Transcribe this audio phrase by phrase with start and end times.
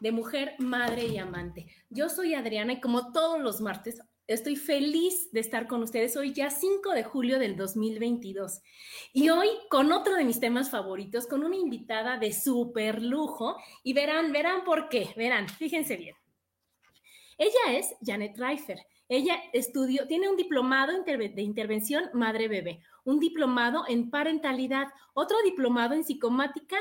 [0.00, 1.66] De Mujer, Madre y Amante.
[1.90, 6.32] Yo soy Adriana y como todos los martes, estoy feliz de estar con ustedes hoy
[6.32, 8.60] ya 5 de julio del 2022.
[9.12, 13.56] Y hoy con otro de mis temas favoritos, con una invitada de súper lujo.
[13.82, 16.14] Y verán, verán por qué, verán, fíjense bien.
[17.38, 18.78] Ella es Janet Reifer.
[19.08, 26.04] Ella estudió, tiene un diplomado de intervención madre-bebé, un diplomado en parentalidad, otro diplomado en
[26.04, 26.76] psicomática,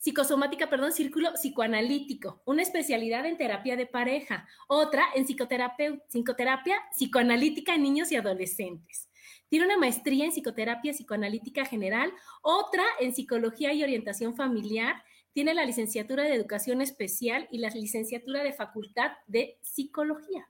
[0.00, 7.74] psicosomática, perdón, círculo psicoanalítico, una especialidad en terapia de pareja, otra en psicoterapia, psicoterapia psicoanalítica
[7.74, 9.10] en niños y adolescentes.
[9.50, 15.66] Tiene una maestría en psicoterapia psicoanalítica general, otra en psicología y orientación familiar, tiene la
[15.66, 20.48] licenciatura de educación especial y la licenciatura de facultad de psicología.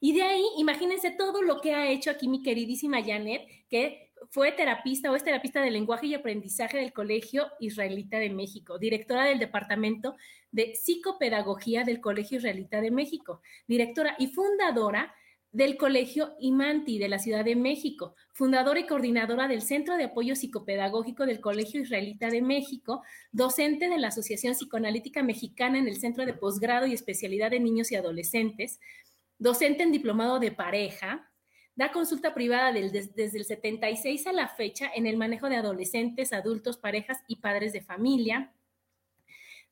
[0.00, 4.52] Y de ahí, imagínense todo lo que ha hecho aquí mi queridísima Janet, que fue
[4.52, 9.38] terapista o es terapista de lenguaje y aprendizaje del Colegio Israelita de México, directora del
[9.38, 10.16] Departamento
[10.50, 15.14] de Psicopedagogía del Colegio Israelita de México, directora y fundadora
[15.54, 20.34] del Colegio Imanti de la Ciudad de México, fundadora y coordinadora del Centro de Apoyo
[20.34, 26.26] Psicopedagógico del Colegio Israelita de México, docente de la Asociación Psicoanalítica Mexicana en el Centro
[26.26, 28.80] de Posgrado y Especialidad de Niños y Adolescentes,
[29.38, 31.30] docente en diplomado de pareja,
[31.76, 36.76] Da consulta privada desde el 76 a la fecha en el manejo de adolescentes, adultos,
[36.76, 38.52] parejas y padres de familia.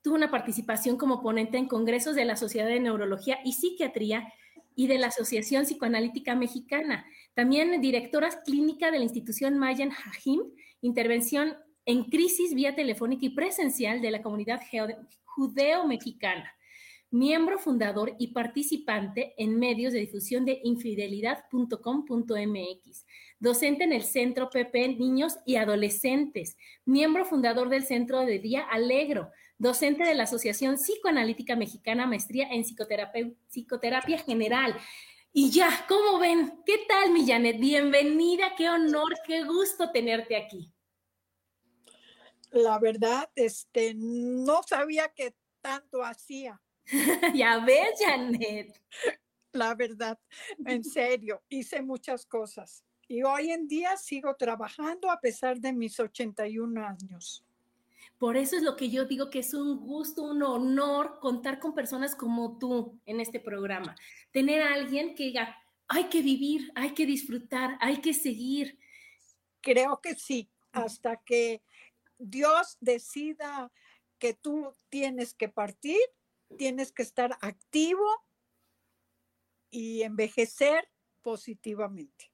[0.03, 4.33] Tuvo una participación como ponente en congresos de la Sociedad de Neurología y Psiquiatría
[4.75, 7.07] y de la Asociación Psicoanalítica Mexicana.
[7.35, 10.41] También directora clínica de la institución Mayan Hajim,
[10.81, 14.61] intervención en crisis vía telefónica y presencial de la comunidad
[15.25, 16.53] judeo-mexicana
[17.13, 23.07] miembro fundador y participante en medios de difusión de infidelidad.com.mx,
[23.39, 26.57] docente en el Centro PP Niños y Adolescentes,
[26.87, 32.63] miembro fundador del Centro de Día Alegro, docente de la Asociación Psicoanalítica Mexicana, maestría en
[32.63, 34.75] psicoterapia, psicoterapia general.
[35.35, 36.63] Y ya, ¿cómo ven?
[36.65, 37.61] ¿Qué tal, mi Janet?
[37.61, 40.73] Bienvenida, qué honor, qué gusto tenerte aquí.
[42.51, 46.59] La verdad, este, no sabía que tanto hacía.
[47.35, 48.81] ya ves, Janet.
[49.53, 50.19] La verdad,
[50.67, 52.85] en serio, hice muchas cosas.
[53.09, 57.45] Y hoy en día sigo trabajando a pesar de mis 81 años.
[58.19, 61.75] Por eso es lo que yo digo que es un gusto, un honor contar con
[61.75, 63.97] personas como tú en este programa.
[64.31, 65.57] Tener a alguien que diga,
[65.89, 68.79] hay que vivir, hay que disfrutar, hay que seguir.
[69.61, 71.63] Creo que sí, hasta que
[72.19, 73.71] Dios decida
[74.19, 75.99] que tú tienes que partir,
[76.57, 78.05] tienes que estar activo
[79.71, 80.89] y envejecer
[81.23, 82.33] positivamente.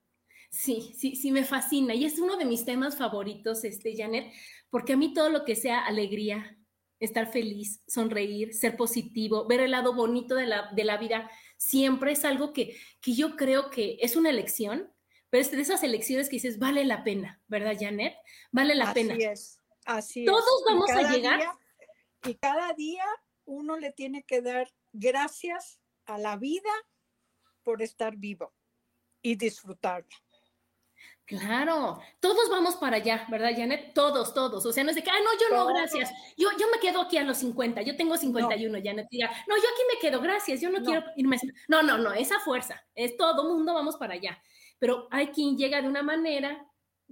[0.50, 1.94] Sí, sí, sí, me fascina.
[1.94, 4.32] Y es uno de mis temas favoritos, este, Janet,
[4.70, 6.58] porque a mí todo lo que sea alegría,
[7.00, 12.12] estar feliz, sonreír, ser positivo, ver el lado bonito de la, de la vida, siempre
[12.12, 14.92] es algo que, que yo creo que es una elección,
[15.30, 18.14] pero es de esas elecciones que dices, vale la pena, ¿verdad, Janet?
[18.50, 19.14] Vale la pena.
[19.14, 21.42] Así es, así Todos vamos a llegar.
[22.26, 23.04] y cada día
[23.48, 26.70] uno le tiene que dar gracias a la vida
[27.62, 28.54] por estar vivo
[29.22, 30.14] y disfrutarla.
[31.24, 33.92] Claro, todos vamos para allá, ¿verdad, Janet?
[33.92, 34.64] Todos, todos.
[34.64, 36.10] O sea, no es de que, ah, no, yo no, gracias.
[36.38, 39.08] Yo, yo me quedo aquí a los 50, yo tengo 51, Janet.
[39.10, 41.36] Diga, no, yo aquí me quedo, gracias, yo no, quiero irme.
[41.68, 44.42] No, no, no, esa fuerza, es todo mundo, vamos para allá.
[44.78, 46.66] Pero hay quien llega de una manera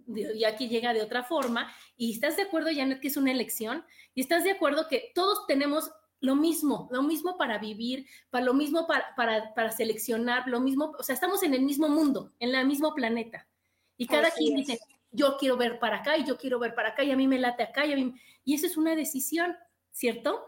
[0.07, 3.85] y aquí llega de otra forma, y estás de acuerdo, Janet, que es una elección,
[4.15, 5.91] y estás de acuerdo que todos tenemos
[6.27, 10.95] lo mismo, lo mismo para vivir, para lo mismo para, para, para seleccionar, lo mismo,
[10.99, 13.49] o sea, estamos en el mismo mundo, en el mismo planeta.
[13.97, 14.79] Y cada quien dice,
[15.11, 17.39] yo quiero ver para acá y yo quiero ver para acá y a mí me
[17.39, 18.15] late acá y a mí,
[18.45, 19.57] y eso es una decisión,
[19.91, 20.45] ¿cierto?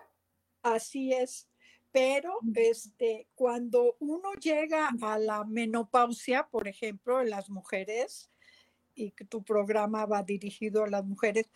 [0.62, 1.48] Así es.
[1.90, 8.30] Pero este, cuando uno llega a la menopausia, por ejemplo, en las mujeres,
[8.94, 11.48] y que tu programa va dirigido a las mujeres,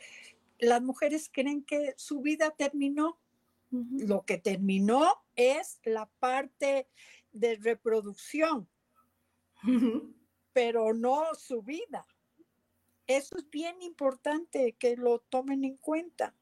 [0.59, 3.19] las mujeres creen que su vida terminó.
[3.73, 6.89] Lo que terminó es la parte
[7.33, 8.69] de reproducción,
[10.53, 12.07] pero no su vida.
[13.07, 16.37] Eso es bien importante que lo tomen en cuenta.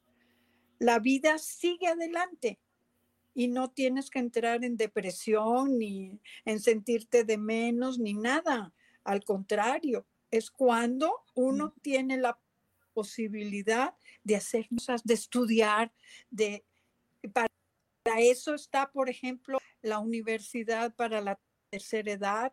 [0.78, 2.60] La vida sigue adelante
[3.32, 8.74] y no tienes que entrar en depresión ni en sentirte de menos ni nada.
[9.04, 12.40] Al contrario, es cuando uno tiene la
[12.92, 13.94] posibilidad
[14.24, 15.92] de hacer cosas, de estudiar,
[16.30, 16.64] de
[17.28, 17.48] para
[18.18, 21.38] eso está, por ejemplo, la universidad para la
[21.70, 22.52] tercera edad,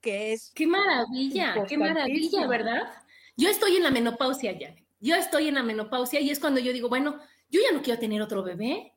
[0.00, 0.52] que es...
[0.54, 2.92] Qué maravilla, qué maravilla, ¿verdad?
[3.36, 4.74] Yo estoy en la menopausia ya.
[5.00, 7.20] Yo estoy en la menopausia y es cuando yo digo, bueno,
[7.50, 8.92] yo ya no quiero tener otro bebé.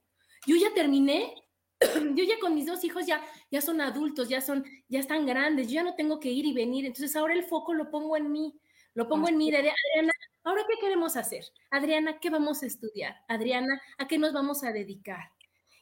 [0.45, 1.35] Yo ya terminé.
[2.15, 5.67] Yo ya con mis dos hijos ya, ya son adultos, ya son, ya están grandes.
[5.67, 6.85] Yo ya no tengo que ir y venir.
[6.85, 8.59] Entonces ahora el foco lo pongo en mí.
[8.95, 10.11] Lo pongo en mí, de Adriana,
[10.49, 11.45] ¿ahora qué queremos hacer?
[11.69, 13.15] Adriana, ¿qué vamos a estudiar?
[13.27, 15.31] Adriana, ¿a qué nos vamos a dedicar?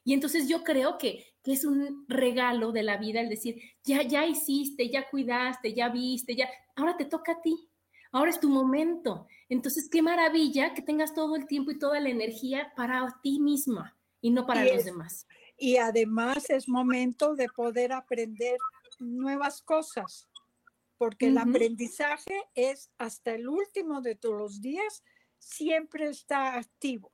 [0.03, 4.01] Y entonces yo creo que, que, es un regalo de la vida el decir, ya,
[4.03, 7.69] ya hiciste, ya cuidaste, ya viste, ya, ahora te toca a ti,
[8.11, 9.27] ahora es tu momento.
[9.49, 13.97] Entonces, qué maravilla que tengas todo el tiempo y toda la energía para ti misma
[14.21, 15.27] y no para los demás.
[15.57, 18.57] Y además es momento de poder aprender
[18.99, 20.27] nuevas cosas
[20.97, 25.03] porque el aprendizaje es hasta el último de todos los días,
[25.37, 27.11] siempre está activo.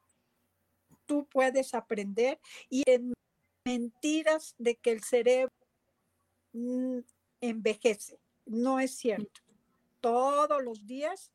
[1.06, 2.40] Tú puedes aprender
[2.70, 3.14] y en
[3.66, 5.54] mentiras de que el cerebro
[6.54, 7.00] mm,
[7.42, 8.20] envejece.
[8.46, 9.42] No es cierto.
[10.00, 11.32] Todos los días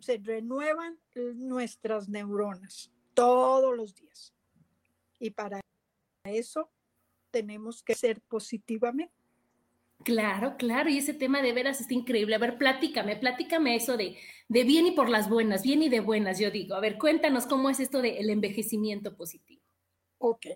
[0.00, 4.34] se renuevan nuestras neuronas, todos los días.
[5.18, 5.60] Y para
[6.24, 6.70] eso
[7.30, 9.17] tenemos que ser positivamente.
[10.04, 12.34] Claro, claro, y ese tema de veras está increíble.
[12.34, 14.16] A ver, platícame, platícame eso de,
[14.48, 16.74] de bien y por las buenas, bien y de buenas, yo digo.
[16.74, 19.62] A ver, cuéntanos cómo es esto del envejecimiento positivo.
[20.18, 20.46] Ok.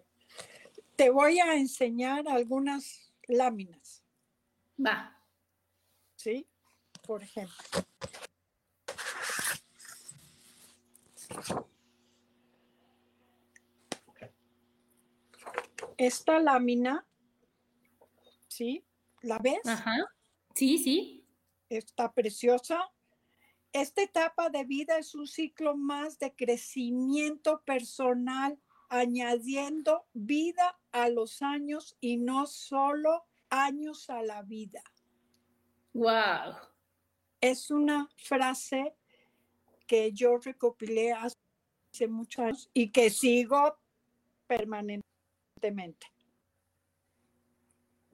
[0.96, 4.04] Te voy a enseñar algunas láminas.
[4.84, 5.18] Va.
[6.16, 6.46] ¿Sí?
[7.06, 7.54] Por ejemplo.
[15.96, 17.06] Esta lámina,
[18.48, 18.84] ¿sí?
[19.22, 19.60] ¿La ves?
[19.64, 19.96] Ajá.
[20.54, 21.26] Sí, sí.
[21.68, 22.90] Está preciosa.
[23.72, 28.60] Esta etapa de vida es un ciclo más de crecimiento personal,
[28.90, 34.82] añadiendo vida a los años y no solo años a la vida.
[35.94, 36.56] Wow.
[37.40, 38.94] Es una frase
[39.86, 43.78] que yo recopilé hace muchos años y que sigo
[44.46, 46.11] permanentemente.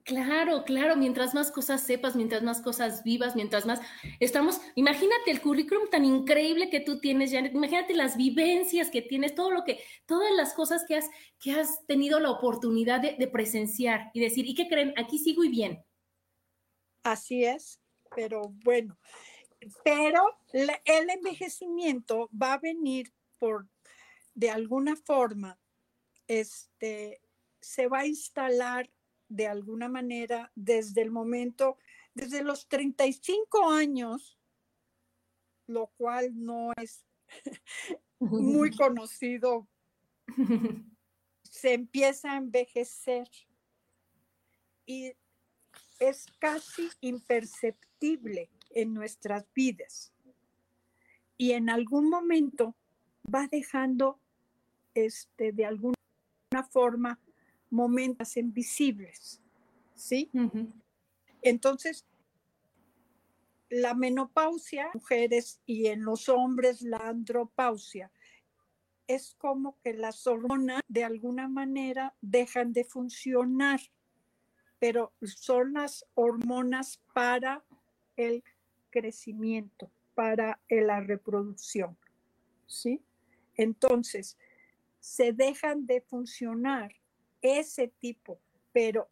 [0.09, 3.79] Claro, claro, mientras más cosas sepas, mientras más cosas vivas, mientras más
[4.19, 9.35] estamos, imagínate el currículum tan increíble que tú tienes, Janet, imagínate las vivencias que tienes,
[9.35, 11.07] todo lo que, todas las cosas que has,
[11.39, 14.95] que has tenido la oportunidad de, presenciar y decir, ¿y qué creen?
[14.97, 15.85] Aquí sigo y bien.
[17.03, 17.79] Así es,
[18.15, 18.97] pero bueno,
[19.83, 20.23] pero
[20.85, 23.67] el envejecimiento va a venir por,
[24.33, 25.59] de alguna forma,
[26.25, 27.21] este,
[27.61, 28.89] se va a instalar
[29.29, 31.77] de alguna manera desde el momento,
[32.13, 34.37] desde los 35 años,
[35.67, 37.05] lo cual no es
[38.19, 39.67] muy conocido,
[41.43, 43.29] se empieza a envejecer
[44.85, 45.13] y
[45.99, 50.13] es casi imperceptible en nuestras vidas.
[51.37, 52.75] Y en algún momento
[53.33, 54.19] va dejando
[54.93, 55.93] este, de alguna
[56.71, 57.19] forma
[57.69, 59.41] momentos invisibles,
[59.93, 60.29] ¿sí?
[61.41, 62.05] Entonces,
[63.69, 68.11] la menopausia, mujeres y en los hombres la andropausia,
[69.07, 73.79] es como que las hormonas de alguna manera dejan de funcionar,
[74.77, 77.63] pero son las hormonas para
[78.15, 78.43] el
[78.91, 81.97] crecimiento, para la reproducción,
[82.67, 83.01] ¿sí?
[83.55, 84.37] Entonces,
[84.99, 86.91] se dejan de funcionar
[87.41, 88.39] ese tipo,
[88.71, 89.09] pero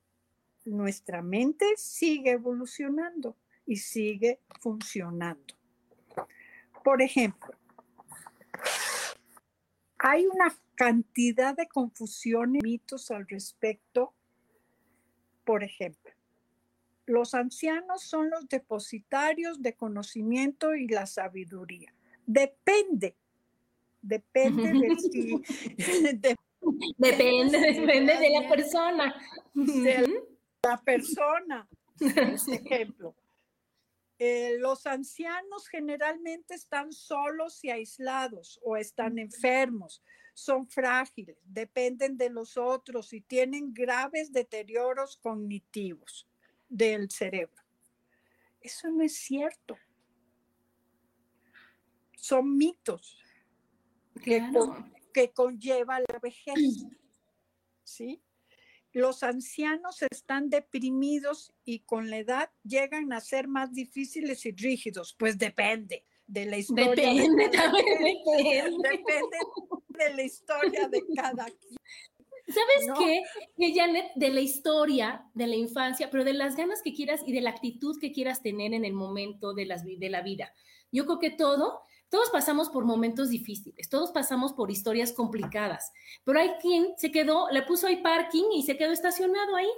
[0.65, 5.55] nuestra mente sigue evolucionando y sigue funcionando.
[6.84, 7.53] Por ejemplo,
[9.98, 14.13] hay una cantidad de confusión y mitos al respecto.
[15.43, 16.13] Por ejemplo,
[17.05, 21.93] los ancianos son los depositarios de conocimiento y la sabiduría.
[22.25, 23.15] Depende,
[24.01, 26.38] depende de si...
[26.97, 29.15] depende, depende de la persona.
[29.53, 30.24] De
[30.63, 31.67] la persona.
[31.97, 33.15] Por ejemplo,
[34.19, 42.29] eh, los ancianos generalmente están solos y aislados o están enfermos, son frágiles, dependen de
[42.29, 46.27] los otros y tienen graves deterioros cognitivos
[46.69, 47.63] del cerebro.
[48.62, 49.77] Eso no es cierto.
[52.15, 53.17] Son mitos
[55.17, 56.86] que conlleva la vejez.
[57.83, 58.21] ¿Sí?
[58.91, 65.15] Los ancianos están deprimidos y con la edad llegan a ser más difíciles y rígidos.
[65.17, 66.89] Pues depende de la historia.
[66.89, 68.89] Depende, de depende.
[68.89, 69.38] depende
[69.88, 71.77] de la historia de cada quien.
[72.47, 73.24] ¿Sabes qué?
[73.57, 77.33] Que Janet, de la historia, de la infancia, pero de las ganas que quieras y
[77.33, 80.53] de la actitud que quieras tener en el momento de, las, de la vida.
[80.91, 85.91] Yo creo que todo, todos pasamos por momentos difíciles, todos pasamos por historias complicadas,
[86.23, 89.69] pero hay quien se quedó, le puso ahí parking y se quedó estacionado ahí.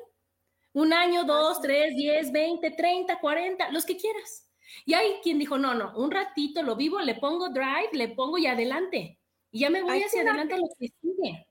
[0.74, 4.48] Un año, dos, tres, diez, veinte, treinta, cuarenta, los que quieras.
[4.86, 8.38] Y hay quien dijo, no, no, un ratito lo vivo, le pongo drive, le pongo
[8.38, 9.20] y adelante.
[9.52, 11.48] Y ya me voy hacia adelante a lo que sigue.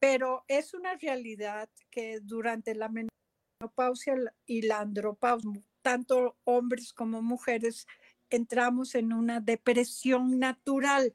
[0.00, 7.86] Pero es una realidad que durante la menopausia y la andropausia, tanto hombres como mujeres,
[8.36, 11.14] entramos en una depresión natural.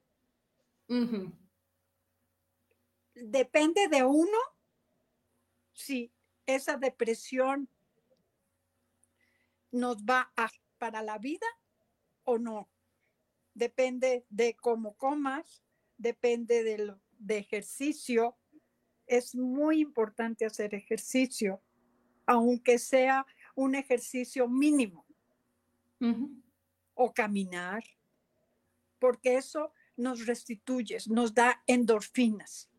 [3.15, 4.37] Depende de uno
[5.73, 6.11] si
[6.45, 7.69] esa depresión
[9.71, 11.47] nos va a, para la vida
[12.23, 12.69] o no.
[13.53, 15.63] Depende de cómo comas,
[15.97, 18.37] depende de, de ejercicio,
[19.07, 21.61] es muy importante hacer ejercicio,
[22.25, 25.05] aunque sea un ejercicio mínimo.
[26.93, 27.83] O caminar,
[28.99, 32.69] porque eso nos restituye, nos da endorfinas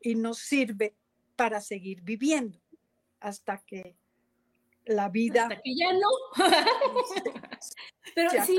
[0.00, 0.96] y nos sirve
[1.36, 2.60] para seguir viviendo
[3.20, 3.96] hasta que
[4.86, 5.42] la vida.
[5.42, 6.08] Hasta que ya no.
[8.14, 8.56] Pero sí,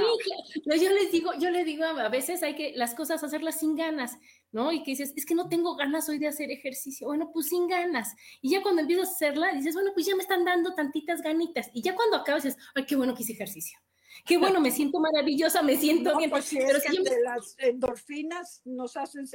[0.65, 4.17] yo les digo, yo le digo a veces hay que las cosas hacerlas sin ganas,
[4.51, 4.71] ¿no?
[4.71, 7.07] Y que dices, es que no tengo ganas hoy de hacer ejercicio.
[7.07, 8.15] Bueno, pues sin ganas.
[8.41, 11.69] Y ya cuando empiezas a hacerla, dices, bueno, pues ya me están dando tantitas ganitas.
[11.73, 13.79] Y ya cuando acabas dices, ay, qué bueno que hice ejercicio.
[14.25, 16.29] Qué bueno, me siento maravillosa, me siento bien.
[16.29, 19.25] Pues Pero si las endorfinas nos hacen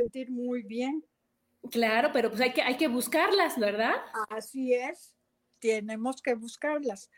[0.00, 1.04] sentir muy bien.
[1.70, 3.94] Claro, pero pues hay que, hay que buscarlas, ¿verdad?
[4.30, 5.18] Así es
[5.58, 7.10] tenemos que buscarlas.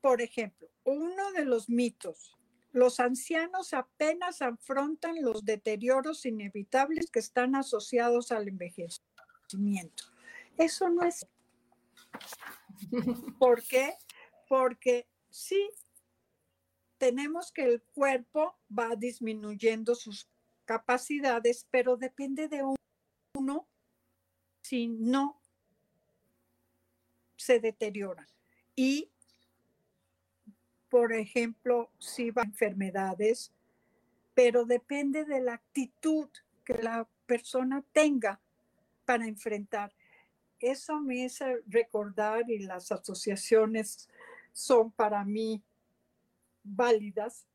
[0.00, 2.36] Por ejemplo, uno de los mitos,
[2.72, 10.04] los ancianos apenas afrontan los deterioros inevitables que están asociados al envejecimiento.
[10.56, 11.26] Eso no es.
[13.38, 13.92] ¿Por qué?
[14.48, 15.68] Porque sí,
[17.00, 20.28] tenemos que el cuerpo va disminuyendo sus
[20.66, 22.62] capacidades, pero depende de
[23.34, 23.66] uno
[24.60, 25.40] si no
[27.36, 28.26] se deterioran.
[28.76, 29.10] Y,
[30.90, 33.50] por ejemplo, si va a enfermedades,
[34.34, 36.28] pero depende de la actitud
[36.66, 38.38] que la persona tenga
[39.06, 39.90] para enfrentar.
[40.58, 44.10] Eso me hace recordar y las asociaciones
[44.52, 45.62] son para mí
[46.74, 47.46] válidas.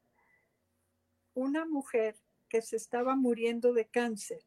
[1.33, 2.15] Una mujer
[2.49, 4.41] que se estaba muriendo de cáncer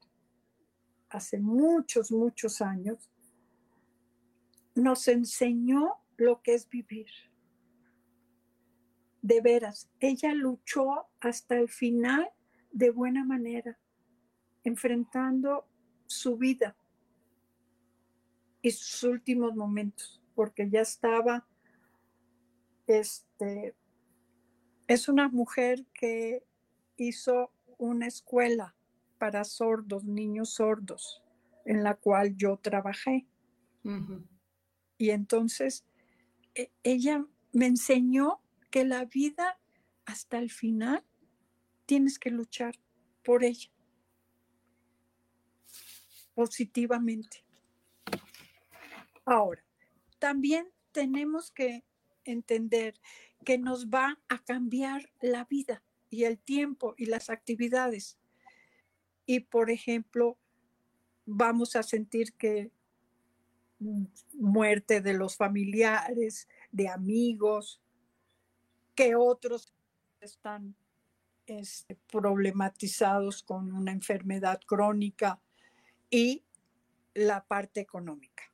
[1.10, 3.10] hace muchos, muchos años,
[4.74, 7.08] nos enseñó lo que es vivir.
[9.22, 12.30] De veras, ella luchó hasta el final
[12.70, 13.78] de buena manera,
[14.64, 15.66] enfrentando
[16.06, 16.76] su vida
[18.62, 21.46] y sus últimos momentos, porque ya estaba,
[22.86, 23.74] este,
[24.88, 26.42] es una mujer que
[26.96, 28.74] hizo una escuela
[29.18, 31.22] para sordos, niños sordos,
[31.64, 33.26] en la cual yo trabajé.
[34.96, 35.84] Y entonces
[36.54, 38.40] e, ella me enseñó
[38.70, 39.58] que la vida
[40.04, 41.04] hasta el final
[41.86, 42.74] tienes que luchar
[43.22, 43.70] por ella
[46.34, 47.44] positivamente.
[49.24, 49.62] Ahora,
[50.18, 51.84] también tenemos que
[52.24, 52.94] entender
[53.44, 58.18] que nos va a cambiar la vida y el tiempo y las actividades.
[59.26, 60.38] Y, por ejemplo,
[61.26, 62.70] vamos a sentir que
[64.34, 67.80] muerte de los familiares, de amigos,
[68.94, 69.72] que otros
[70.20, 70.74] están
[71.46, 75.40] este, problematizados con una enfermedad crónica
[76.10, 76.42] y
[77.14, 78.44] la parte económica.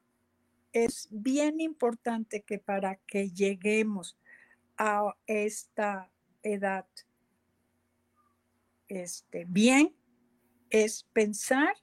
[0.72, 4.18] Es bien importante que para que lleguemos
[4.76, 6.10] a esta
[6.42, 6.86] edad
[8.88, 9.96] este, bien,
[10.70, 11.74] es pensar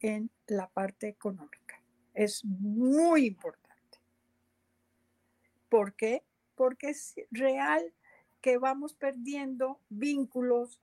[0.00, 1.82] en la parte económica.
[2.14, 3.98] Es muy importante.
[5.68, 6.24] ¿Por qué?
[6.54, 7.94] Porque es real
[8.40, 10.80] que vamos perdiendo vínculos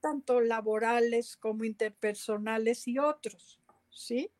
[0.00, 3.60] tanto laborales como interpersonales y otros.
[3.90, 4.30] ¿Sí?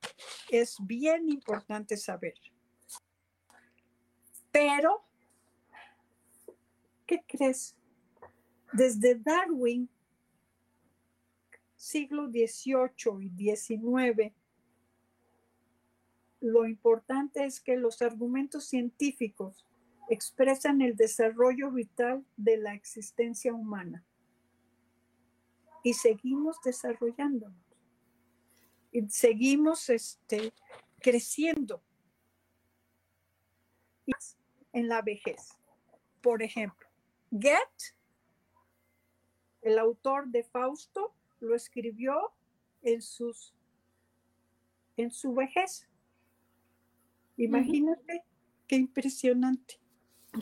[0.51, 2.35] Es bien importante saber.
[4.53, 5.05] Pero,
[7.07, 7.77] ¿qué crees?
[8.73, 9.89] Desde Darwin
[11.77, 14.33] siglo XVIII y XIX,
[16.41, 19.65] lo importante es que los argumentos científicos
[20.09, 24.05] expresan el desarrollo vital de la existencia humana
[25.83, 27.57] y seguimos desarrollándonos
[28.93, 30.53] y seguimos este,
[31.01, 31.83] creciendo
[34.73, 35.57] en la vejez.
[36.21, 36.86] Por ejemplo,
[37.39, 37.95] Goethe,
[39.63, 42.33] el autor de Fausto, lo escribió
[42.83, 43.55] en sus
[44.97, 45.87] en su vejez.
[47.37, 48.25] Imagínate
[48.67, 49.79] qué impresionante.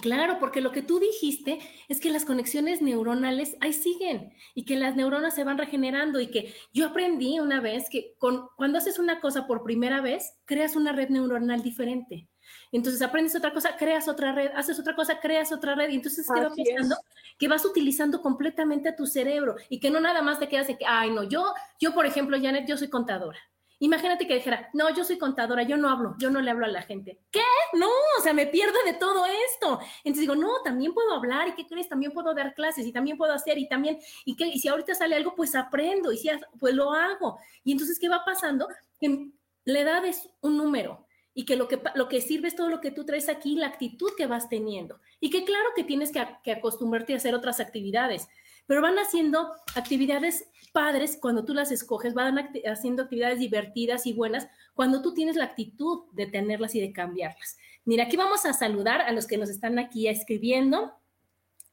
[0.01, 1.59] Claro, porque lo que tú dijiste
[1.89, 6.29] es que las conexiones neuronales ahí siguen y que las neuronas se van regenerando y
[6.29, 10.75] que yo aprendí una vez que con, cuando haces una cosa por primera vez, creas
[10.75, 12.29] una red neuronal diferente.
[12.73, 15.91] Entonces aprendes otra cosa, creas otra red, haces otra cosa, creas otra red.
[15.91, 16.97] Y entonces, ¿qué va pasando?
[17.39, 20.79] Que vas utilizando completamente a tu cerebro y que no nada más te quedas de
[20.79, 23.39] que, ay, no, yo, yo, por ejemplo, Janet, yo soy contadora.
[23.81, 26.69] Imagínate que dijera, no, yo soy contadora, yo no hablo, yo no le hablo a
[26.69, 27.19] la gente.
[27.31, 27.43] ¿Qué?
[27.73, 29.81] No, o sea, me pierdo de todo esto.
[30.05, 31.89] Entonces digo, no, también puedo hablar, ¿y qué crees?
[31.89, 34.95] También puedo dar clases, y también puedo hacer, y también, y, que, y si ahorita
[34.95, 37.39] sale algo, pues aprendo, y si, pues lo hago.
[37.65, 38.69] Y entonces, ¿qué va pasando?
[39.01, 39.29] Que
[39.65, 42.81] la edad es un número, y que lo que, lo que sirve es todo lo
[42.81, 45.01] que tú traes aquí, la actitud que vas teniendo.
[45.19, 48.29] Y que claro que tienes que, acostumbrarte a hacer otras actividades,
[48.67, 54.49] pero van haciendo actividades padres cuando tú las escoges, van haciendo actividades divertidas y buenas
[54.75, 57.59] cuando tú tienes la actitud de tenerlas y de cambiarlas.
[57.85, 60.95] Mira, aquí vamos a saludar a los que nos están aquí escribiendo.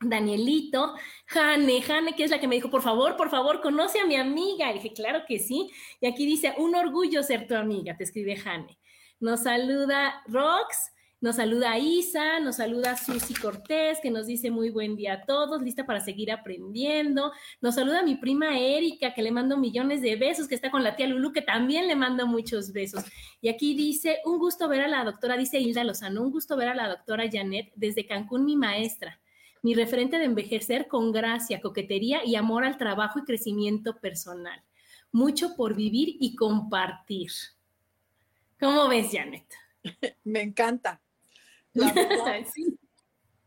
[0.03, 0.95] Danielito,
[1.27, 4.15] Jane, Jane, que es la que me dijo, por favor, por favor, conoce a mi
[4.15, 4.71] amiga.
[4.71, 5.69] Y dije, claro que sí.
[5.99, 8.79] Y aquí dice, un orgullo ser tu amiga, te escribe Jane.
[9.21, 14.95] Nos saluda Rox, nos saluda Isa, nos saluda Susi Cortés, que nos dice muy buen
[14.95, 17.31] día a todos, lista para seguir aprendiendo.
[17.61, 20.95] Nos saluda mi prima Erika, que le mando millones de besos, que está con la
[20.95, 23.03] tía Lulu, que también le mando muchos besos.
[23.41, 26.69] Y aquí dice, un gusto ver a la doctora, dice Hilda Lozano, un gusto ver
[26.69, 29.21] a la doctora Janet desde Cancún, mi maestra
[29.63, 34.63] mi referente de envejecer con gracia, coquetería y amor al trabajo y crecimiento personal.
[35.11, 37.29] Mucho por vivir y compartir.
[38.61, 39.47] ¿Cómo ves, Janet?
[40.23, 41.01] Me encanta.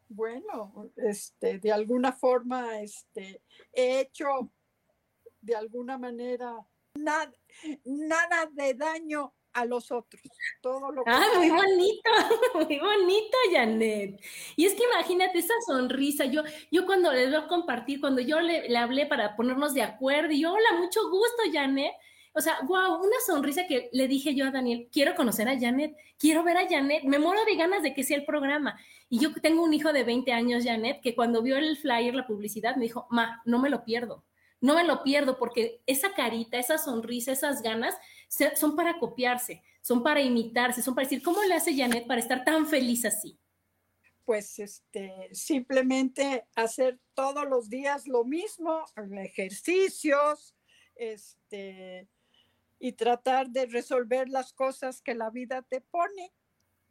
[0.06, 4.48] Bueno, este, de alguna forma, este, he hecho
[5.40, 6.54] de alguna manera
[6.94, 7.32] nada,
[7.84, 10.22] nada de daño a los otros.
[10.60, 12.10] Todo lo ah, muy bonito,
[12.54, 14.20] muy bonito, Janet.
[14.54, 16.26] Y es que imagínate esa sonrisa.
[16.26, 19.82] Yo, yo cuando les voy a compartir, cuando yo le, le hablé para ponernos de
[19.82, 21.92] acuerdo, y yo, hola, mucho gusto, Janet
[22.36, 25.96] o sea, wow, una sonrisa que le dije yo a Daniel, quiero conocer a Janet,
[26.18, 28.76] quiero ver a Janet, me muero de ganas de que sea el programa.
[29.08, 32.26] Y yo tengo un hijo de 20 años, Janet, que cuando vio el flyer, la
[32.26, 34.24] publicidad, me dijo, ma, no me lo pierdo,
[34.60, 37.94] no me lo pierdo porque esa carita, esa sonrisa, esas ganas
[38.56, 42.44] son para copiarse, son para imitarse, son para decir, ¿cómo le hace Janet para estar
[42.44, 43.38] tan feliz así?
[44.24, 48.84] Pues este, simplemente hacer todos los días lo mismo,
[49.22, 50.56] ejercicios,
[50.96, 52.08] este,
[52.84, 56.34] y tratar de resolver las cosas que la vida te pone.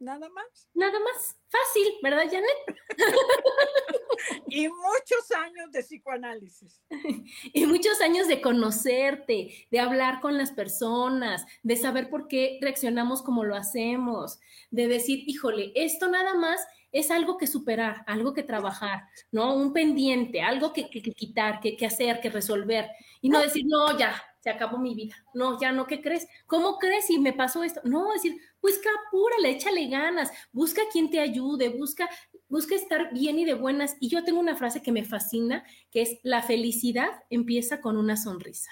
[0.00, 0.68] Nada más.
[0.74, 1.36] Nada más.
[1.48, 2.80] Fácil, ¿verdad, Janet?
[4.48, 6.82] y muchos años de psicoanálisis.
[7.52, 13.22] y muchos años de conocerte, de hablar con las personas, de saber por qué reaccionamos
[13.22, 14.40] como lo hacemos,
[14.72, 16.58] de decir, híjole, esto nada más
[16.94, 19.02] es algo que superar, algo que trabajar,
[19.32, 19.56] ¿no?
[19.56, 22.88] Un pendiente, algo que, quitar, que, que hacer, que resolver.
[23.20, 25.16] Y no decir, no, ya, se acabó mi vida.
[25.34, 26.28] No, ya no, ¿qué crees?
[26.46, 27.80] ¿Cómo crees si me pasó esto?
[27.82, 32.08] No, decir, pues apúrale, échale ganas, busca quien te ayude, busca,
[32.48, 33.96] busca estar bien y de buenas.
[33.98, 38.16] Y yo tengo una frase que me fascina, que es, la felicidad empieza con una
[38.16, 38.70] sonrisa.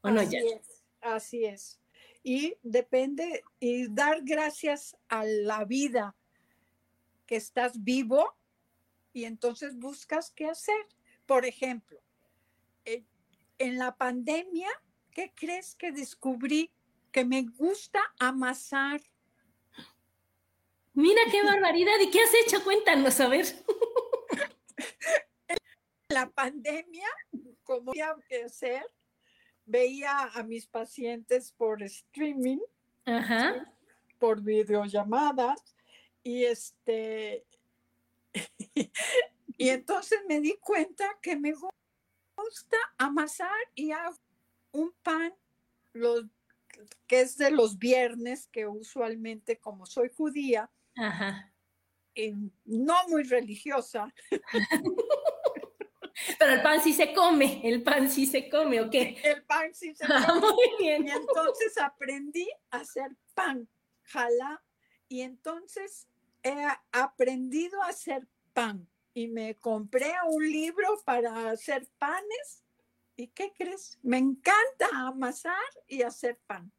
[0.00, 0.32] ¿O no, Es,
[1.02, 1.78] así es.
[2.22, 6.16] Y depende, y dar gracias a la vida
[7.30, 8.36] que estás vivo
[9.12, 10.84] y entonces buscas qué hacer.
[11.26, 12.02] Por ejemplo,
[12.84, 13.04] eh,
[13.58, 14.68] en la pandemia,
[15.12, 16.72] ¿qué crees que descubrí?
[17.12, 19.00] Que me gusta amasar.
[20.92, 22.00] Mira qué barbaridad.
[22.02, 22.64] ¿Y qué has hecho?
[22.64, 23.46] Cuéntanos, a ver.
[26.08, 27.06] la pandemia,
[27.62, 28.84] como había que hacer,
[29.66, 32.58] veía a mis pacientes por streaming,
[34.18, 35.76] por videollamadas,
[36.22, 37.46] y este,
[39.56, 44.16] y entonces me di cuenta que me gusta amasar y hago
[44.72, 45.34] un pan,
[45.92, 46.24] los,
[47.06, 50.70] que es de los viernes, que usualmente como soy judía,
[52.14, 54.12] Y no muy religiosa,
[56.38, 59.18] Pero el pan sí se come, el pan sí se come, ¿o qué?
[59.22, 60.40] El pan sí se ah, come.
[60.40, 61.06] muy bien.
[61.06, 63.68] Y entonces aprendí a hacer pan,
[64.02, 64.62] jala,
[65.10, 66.08] y entonces
[66.42, 68.88] he aprendido a hacer pan.
[69.12, 72.64] Y me compré un libro para hacer panes.
[73.16, 73.98] ¿Y qué crees?
[74.02, 76.72] Me encanta amasar y hacer pan.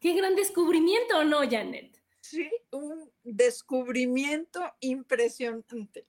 [0.00, 2.00] Qué gran descubrimiento, ¿no, Janet?
[2.20, 6.06] Sí, un descubrimiento impresionante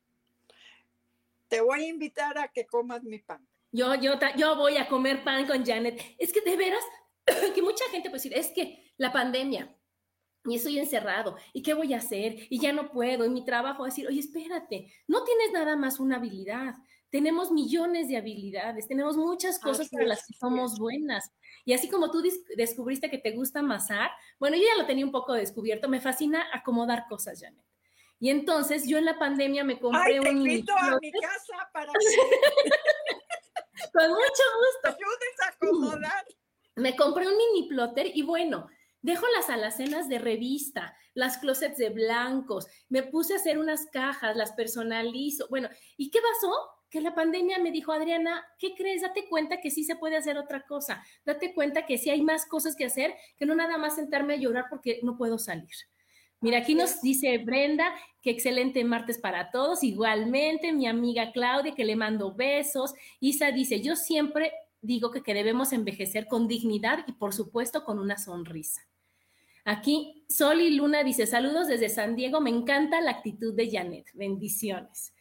[1.54, 3.48] te voy a invitar a que comas mi pan.
[3.72, 6.02] Yo, yo, yo voy a comer pan con Janet.
[6.18, 6.84] Es que de veras,
[7.54, 9.72] que mucha gente puede decir, es que la pandemia,
[10.46, 12.36] y estoy encerrado, ¿y qué voy a hacer?
[12.50, 16.18] Y ya no puedo, y mi trabajo, decir, oye, espérate, no tienes nada más una
[16.18, 16.76] habilidad,
[17.10, 21.32] tenemos millones de habilidades, tenemos muchas cosas para las que somos buenas.
[21.64, 22.24] Y así como tú
[22.58, 26.44] descubriste que te gusta amasar, bueno, yo ya lo tenía un poco descubierto, me fascina
[26.52, 27.64] acomodar cosas, Janet.
[28.20, 31.92] Y entonces yo en la pandemia me compré un mini a mi casa para
[33.94, 34.88] Con mucho gusto.
[34.88, 36.26] Ayudes a acomodar.
[36.76, 38.68] Me compré un mini plotter y bueno,
[39.04, 44.36] dejo las alacenas de revista, las closets de blancos, me puse a hacer unas cajas,
[44.36, 45.48] las personalizo.
[45.50, 46.52] Bueno, ¿y qué pasó?
[46.89, 49.02] Que la pandemia me dijo, Adriana, ¿qué crees?
[49.02, 51.04] Date cuenta que sí se puede hacer otra cosa.
[51.26, 54.38] Date cuenta que sí hay más cosas que hacer, que no nada más sentarme a
[54.38, 55.76] llorar porque no puedo salir.
[56.39, 59.84] Mira, aquí nos dice Brenda que excelente martes para todos.
[59.84, 62.94] Igualmente, mi amiga Claudia, que le mando besos.
[63.20, 68.00] Isa dice, yo siempre digo que, que debemos envejecer con dignidad y por supuesto con
[68.00, 68.82] una sonrisa.
[69.65, 74.08] Aquí Sol y Luna dice, saludos desde San Diego, me encanta la actitud de Janet,
[74.13, 75.13] bendiciones.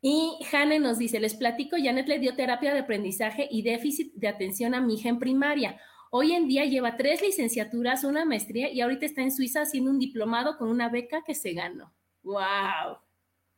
[0.00, 4.28] Y Jane nos dice, les platico, Janet le dio terapia de aprendizaje y déficit de
[4.28, 5.80] atención a mi hija en primaria.
[6.10, 9.98] Hoy en día lleva tres licenciaturas, una maestría y ahorita está en Suiza haciendo un
[9.98, 11.92] diplomado con una beca que se ganó.
[12.22, 12.98] ¡Wow!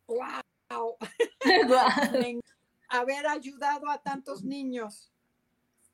[0.06, 0.96] ¡Wow!
[2.88, 5.12] Haber ayudado a tantos niños.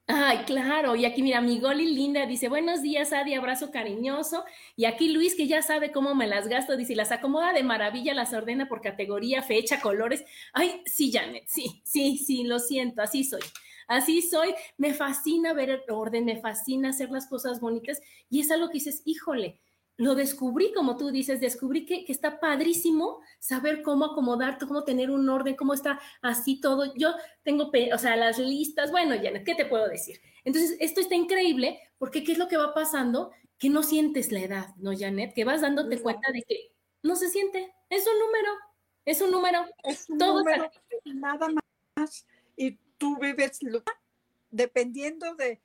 [0.06, 0.94] Ay, claro.
[0.96, 4.44] Y aquí, mira, mi Goli Linda dice, buenos días, Adi, abrazo cariñoso.
[4.76, 8.12] Y aquí Luis, que ya sabe cómo me las gasto, dice, las acomoda de maravilla,
[8.12, 10.22] las ordena por categoría, fecha, colores.
[10.52, 13.40] Ay, sí, Janet, sí, sí, sí, lo siento, así soy.
[13.88, 18.50] Así soy, me fascina ver el orden, me fascina hacer las cosas bonitas y es
[18.50, 19.60] algo que dices, híjole,
[19.96, 25.28] lo descubrí, como tú dices, descubrí que, está padrísimo saber cómo acomodarte, cómo tener un
[25.28, 26.94] orden, cómo está así todo.
[26.96, 30.20] Yo tengo, o sea, las listas, bueno, Janet, ¿qué te puedo decir?
[30.44, 33.30] Entonces, esto está increíble porque ¿qué es lo que va pasando?
[33.58, 35.32] Que no sientes la edad, ¿no, Janet?
[35.34, 38.50] Que vas dándote cuenta de que no se siente, es un número,
[39.04, 39.64] es un número.
[39.84, 40.70] Es un número,
[41.04, 41.48] nada
[41.96, 42.26] más.
[42.56, 43.60] Y tú vives
[44.50, 45.60] dependiendo de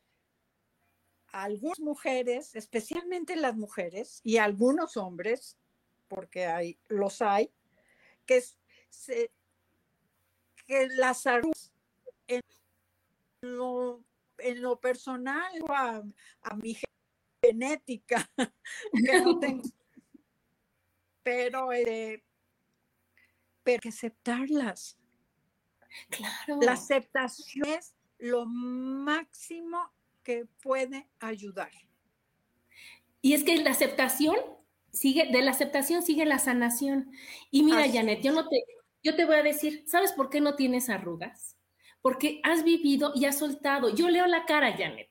[1.31, 5.57] algunas mujeres, especialmente las mujeres y algunos hombres,
[6.07, 7.51] porque hay, los hay,
[8.25, 8.43] que,
[8.89, 9.31] se,
[10.67, 11.71] que las arrugas
[12.27, 12.41] en
[13.41, 14.03] lo,
[14.37, 16.03] en lo personal a,
[16.43, 16.77] a mi
[17.43, 18.29] genética,
[18.93, 19.63] que no tengo,
[21.23, 22.23] pero, eh,
[23.63, 24.99] pero que aceptarlas
[26.09, 26.59] Claro.
[26.61, 29.91] La aceptación es lo máximo
[30.23, 31.71] que puede ayudar.
[33.21, 34.35] Y es que la aceptación
[34.91, 37.11] sigue, de la aceptación sigue la sanación.
[37.51, 38.63] Y mira, Janet, yo no te,
[39.03, 41.57] yo te voy a decir, ¿sabes por qué no tienes arrugas?
[42.01, 43.93] Porque has vivido y has soltado.
[43.93, 45.09] Yo leo la cara, Janet.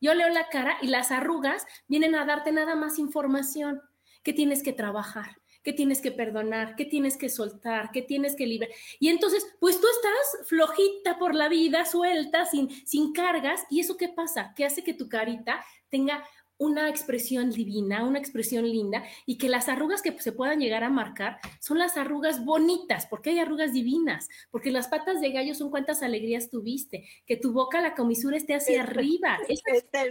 [0.00, 3.82] Yo leo la cara y las arrugas vienen a darte nada más información
[4.22, 8.46] que tienes que trabajar que tienes que perdonar, que tienes que soltar, que tienes que
[8.46, 8.74] liberar.
[8.98, 13.96] Y entonces, pues tú estás flojita por la vida, suelta, sin, sin cargas, y eso
[13.96, 14.52] qué pasa?
[14.56, 16.24] Que hace que tu carita tenga
[16.60, 20.90] una expresión divina, una expresión linda, y que las arrugas que se puedan llegar a
[20.90, 25.70] marcar son las arrugas bonitas, porque hay arrugas divinas, porque las patas de gallo son
[25.70, 29.38] cuántas alegrías tuviste, que tu boca, la comisura esté hacia arriba.
[29.48, 29.62] Es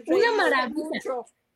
[0.08, 1.00] una maravilla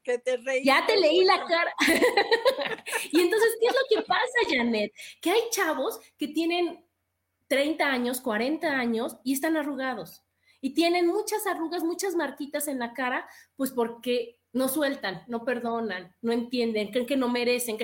[0.04, 1.74] que te Ya te leí la cara.
[3.12, 4.94] y entonces, ¿qué es lo que pasa, Janet?
[5.22, 6.86] Que hay chavos que tienen
[7.48, 10.24] 30 años, 40 años y están arrugados.
[10.62, 16.16] Y tienen muchas arrugas, muchas marquitas en la cara, pues porque no sueltan, no perdonan,
[16.22, 17.78] no entienden, creen que no merecen.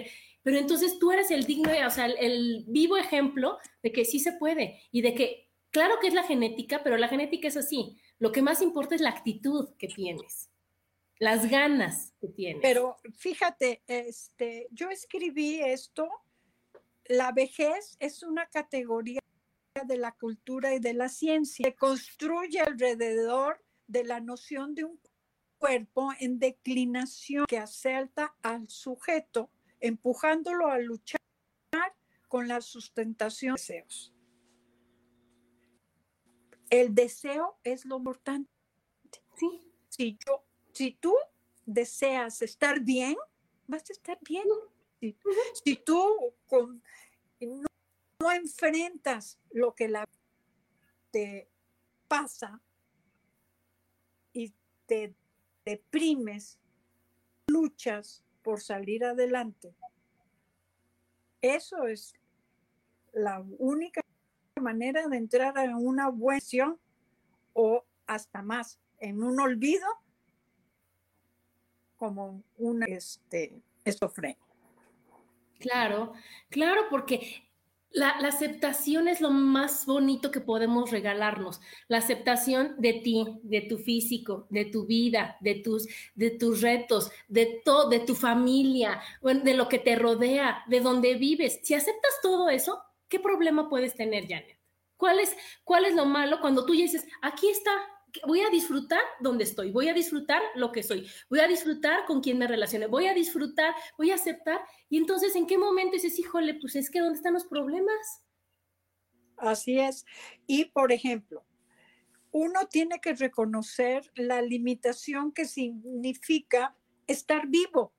[0.43, 4.33] Pero entonces tú eres el digno, o sea, el, vivo ejemplo de que sí se
[4.33, 7.97] puede y de que, claro que es la genética, pero la genética es así.
[8.17, 10.49] Lo que más importa es la actitud que tienes,
[11.19, 12.61] las ganas que tienes.
[12.61, 16.09] Pero fíjate, este, yo escribí esto,
[17.05, 19.21] la vejez es una categoría
[19.85, 21.65] de la cultura y de la ciencia.
[21.65, 24.99] Se construye alrededor de la noción de un
[25.57, 31.19] cuerpo en declinación que asalta al sujeto, empujándolo a luchar
[32.27, 34.13] con la sustentación de deseos.
[36.69, 38.49] El deseo es lo importante.
[39.35, 39.63] Sí.
[39.89, 41.13] Si, yo, si tú
[41.65, 43.15] deseas estar bien,
[43.67, 44.45] vas a estar bien.
[45.63, 46.81] Si, tú con,
[47.39, 50.05] no enfrentas lo que la
[51.11, 51.47] te
[52.07, 52.61] pasa
[54.33, 54.53] y
[54.85, 55.13] te
[55.65, 56.59] deprimes,
[57.47, 59.73] luchas por salir adelante.
[61.41, 62.13] Eso es
[63.13, 64.01] la única
[64.59, 66.77] manera de entrar en una buena
[67.53, 69.87] o hasta más en un olvido
[71.99, 73.61] como un este.
[75.59, 76.13] Claro,
[76.49, 77.43] claro, porque
[77.91, 81.59] la, aceptación es lo más bonito que podemos regalarnos.
[81.89, 87.11] La aceptación de ti, de tu físico, de tu vida, de tus, de tus retos,
[87.27, 91.59] de todo, de tu familia, de lo que te rodea, de donde vives.
[91.63, 94.57] Si aceptas todo eso, ¿qué problema puedes tener, Janet?
[94.95, 97.71] ¿Cuál es, cuál es lo malo cuando tú dices, aquí está,
[98.25, 102.21] voy a disfrutar donde estoy, voy a disfrutar lo que soy, voy a disfrutar con
[102.21, 104.61] quien me relacione, voy a disfrutar, voy a aceptar.
[104.89, 108.23] Y entonces, ¿en qué momento dices, híjole, pues es que dónde están los problemas?
[109.37, 110.05] Así es.
[110.47, 111.45] Y, por ejemplo,
[112.31, 116.75] uno tiene que reconocer la limitación que significa
[117.07, 117.93] estar vivo,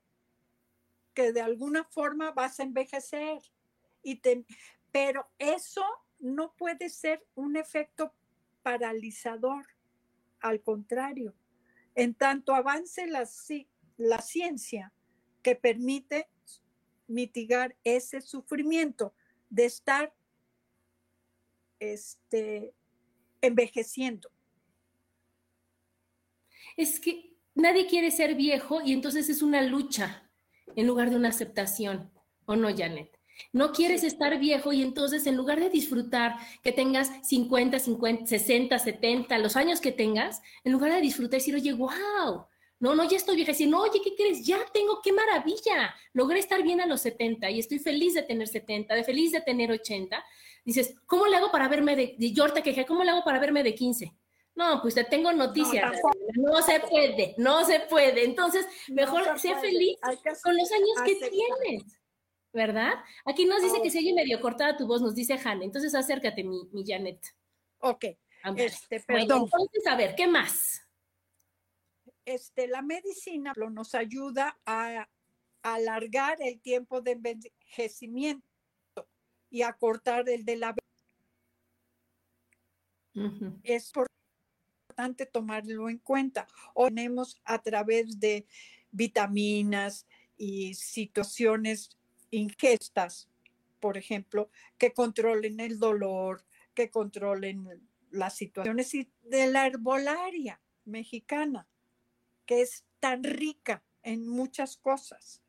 [1.13, 3.39] que de alguna forma vas a envejecer.
[4.03, 4.21] Y
[4.91, 5.83] pero eso
[6.19, 8.13] no puede ser un efecto
[8.61, 9.65] paralizador
[10.41, 11.33] al contrario,
[11.95, 13.25] en tanto avance la,
[14.21, 14.91] ciencia
[15.41, 16.27] que permite
[17.07, 19.13] mitigar ese sufrimiento
[19.49, 20.13] de estar
[21.79, 22.73] este,
[23.41, 24.31] envejeciendo.
[26.77, 30.29] Es que nadie quiere ser viejo y entonces es una lucha
[30.75, 32.11] en lugar de una aceptación,
[32.45, 33.20] ¿o no, Janet?
[33.53, 38.79] No quieres estar viejo y entonces en lugar de disfrutar que tengas 50, 50, 60,
[38.79, 42.45] 70, los años que tengas, en lugar de disfrutar decir, oye, wow,
[42.81, 44.43] no, no, ya estoy vieja, sino, oye, ¿qué crees?
[44.43, 48.47] Ya tengo, qué maravilla, logré estar bien a los 70 y estoy feliz de tener
[48.47, 50.23] 70, de feliz de tener 80.
[50.65, 53.75] Dices, ¿cómo le hago para verme de, yo te ¿cómo le hago para verme de
[53.75, 54.11] 15?
[54.55, 55.91] No, pues te tengo noticias.
[56.35, 58.25] No, se puede, no se puede.
[58.25, 59.97] Entonces, mejor sé feliz
[60.43, 62.00] con los años que tienes.
[62.53, 62.93] ¿Verdad?
[63.25, 65.61] Aquí nos dice que se oye medio cortada tu voz, nos dice Han.
[65.61, 67.19] Entonces acércate, mi, mi Janet.
[67.79, 68.05] Ok.
[68.57, 69.43] Este, perdón.
[69.43, 70.81] entonces, a ver, ¿qué más?
[72.25, 75.07] Este, la medicina nos ayuda a,
[75.63, 78.43] alargar el tiempo de envejecimiento
[79.51, 80.75] y a cortar el de la
[83.61, 83.91] Es
[84.89, 86.47] importante tomarlo en cuenta.
[86.73, 88.47] O tenemos a través de
[88.91, 91.95] vitaminas y situaciones
[92.31, 93.29] ingestas,
[93.79, 98.91] por ejemplo, que controlen el dolor, que controlen las situaciones
[99.23, 101.67] de la herbolaria mexicana,
[102.45, 105.41] que es tan rica en muchas cosas.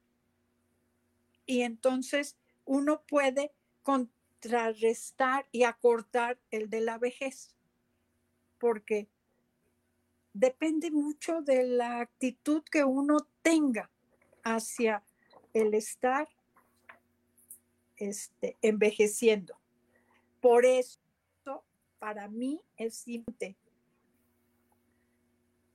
[1.47, 7.55] Y entonces uno puede contrarrestar y acortar el de la vejez,
[8.59, 9.09] porque
[10.33, 13.91] depende mucho de la actitud que uno tenga
[14.45, 15.05] hacia
[15.53, 16.29] el estar
[17.97, 19.59] este, envejeciendo.
[20.41, 20.99] Por eso,
[21.99, 23.57] para mí es simple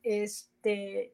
[0.08, 1.14] este,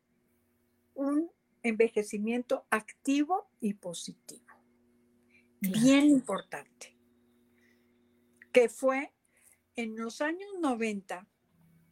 [0.93, 1.31] un
[1.63, 4.45] envejecimiento activo y positivo.
[5.61, 6.95] Bien importante.
[8.51, 9.11] Que fue
[9.75, 11.27] en los años 90,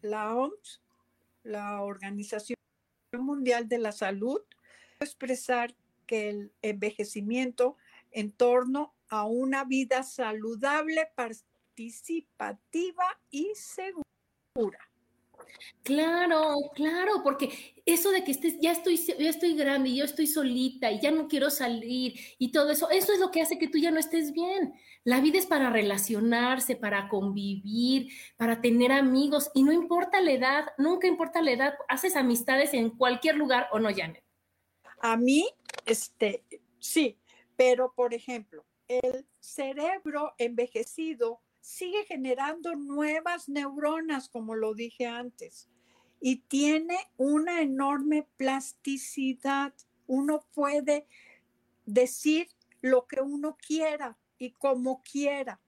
[0.02, 0.84] la OMS,
[1.41, 2.58] la Organización
[3.13, 4.41] Mundial de la Salud,
[5.00, 7.78] expresar que el envejecimiento
[8.12, 14.80] en torno a una vida saludable, participativa y segura.
[15.84, 17.50] Claro, claro, porque
[17.86, 21.12] eso de que estés, ya estoy, ya estoy grande, y yo estoy solita y ya
[21.12, 24.00] no quiero salir y todo eso, eso es lo que hace que tú ya no
[24.00, 24.74] estés bien.
[25.04, 30.65] La vida es para relacionarse, para convivir, para tener amigos y no importa la edad,
[30.78, 34.24] nunca importa la edad, haces amistades en cualquier lugar o no, Janet.
[35.02, 35.50] A mí,
[35.86, 36.45] este,
[36.80, 37.19] sí,
[37.58, 38.63] pero por ejemplo,
[38.99, 45.69] el cerebro envejecido sigue generando nuevas neuronas, como lo dije antes,
[46.19, 49.73] y tiene una enorme plasticidad.
[50.08, 51.08] Uno puede
[51.86, 52.49] decir
[52.82, 55.62] lo que uno quiera y como quiera,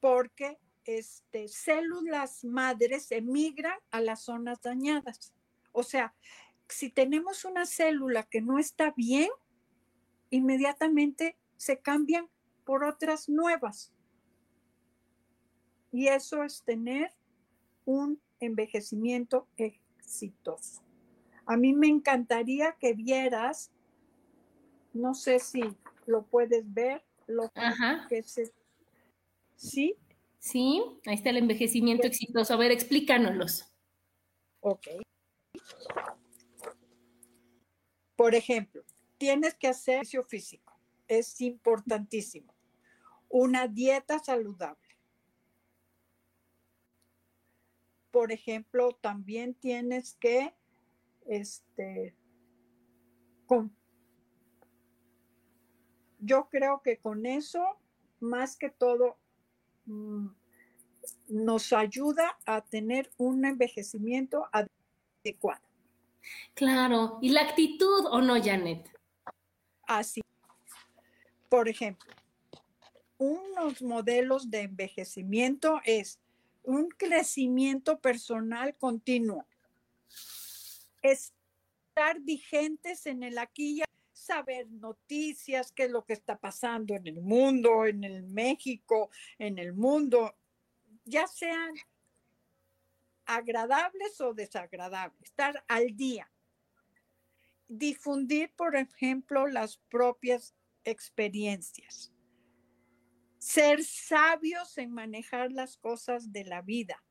[0.00, 5.34] porque este, células madres emigran a las zonas dañadas.
[5.72, 6.14] O sea,
[6.68, 9.28] si tenemos una célula que no está bien,
[10.34, 12.28] inmediatamente se cambian
[12.64, 13.92] por otras nuevas.
[15.92, 17.12] Y eso es tener
[17.84, 20.82] un envejecimiento exitoso.
[21.46, 23.70] A mí me encantaría que vieras,
[24.92, 25.62] no sé si
[26.06, 27.50] lo puedes ver, lo
[28.08, 28.52] que se...
[29.56, 29.96] ¿Sí?
[30.38, 32.52] Sí, ahí está el envejecimiento exitoso.
[32.52, 33.72] A ver, explícanoslos.
[34.60, 34.88] Ok.
[38.16, 38.82] Por ejemplo,
[39.24, 40.72] tienes que hacer ejercicio físico.
[41.08, 42.54] Es importantísimo.
[43.28, 44.84] Una dieta saludable
[48.14, 50.54] por ejemplo, también tienes que,
[51.26, 52.14] este,
[56.20, 57.60] yo creo que con eso,
[58.20, 59.16] más que todo,
[59.86, 60.28] mm,
[61.26, 65.66] nos ayuda a tener un envejecimiento adecuado.
[66.54, 68.93] Claro, y la actitud o no, Janet.
[69.86, 70.20] Así.
[71.48, 72.12] Por ejemplo,
[73.18, 76.18] unos modelos de envejecimiento es
[76.62, 79.46] un crecimiento personal continuo.
[81.02, 87.06] Estar vigentes en el aquí y saber noticias, qué es lo que está pasando en
[87.06, 90.34] el mundo, en el México, en el mundo,
[91.04, 91.74] ya sean
[93.26, 96.30] agradables o desagradables, estar al día.
[97.68, 102.14] Difundir, por ejemplo, las propias experiencias
[103.44, 107.04] ser sabios en manejar las cosas de la vida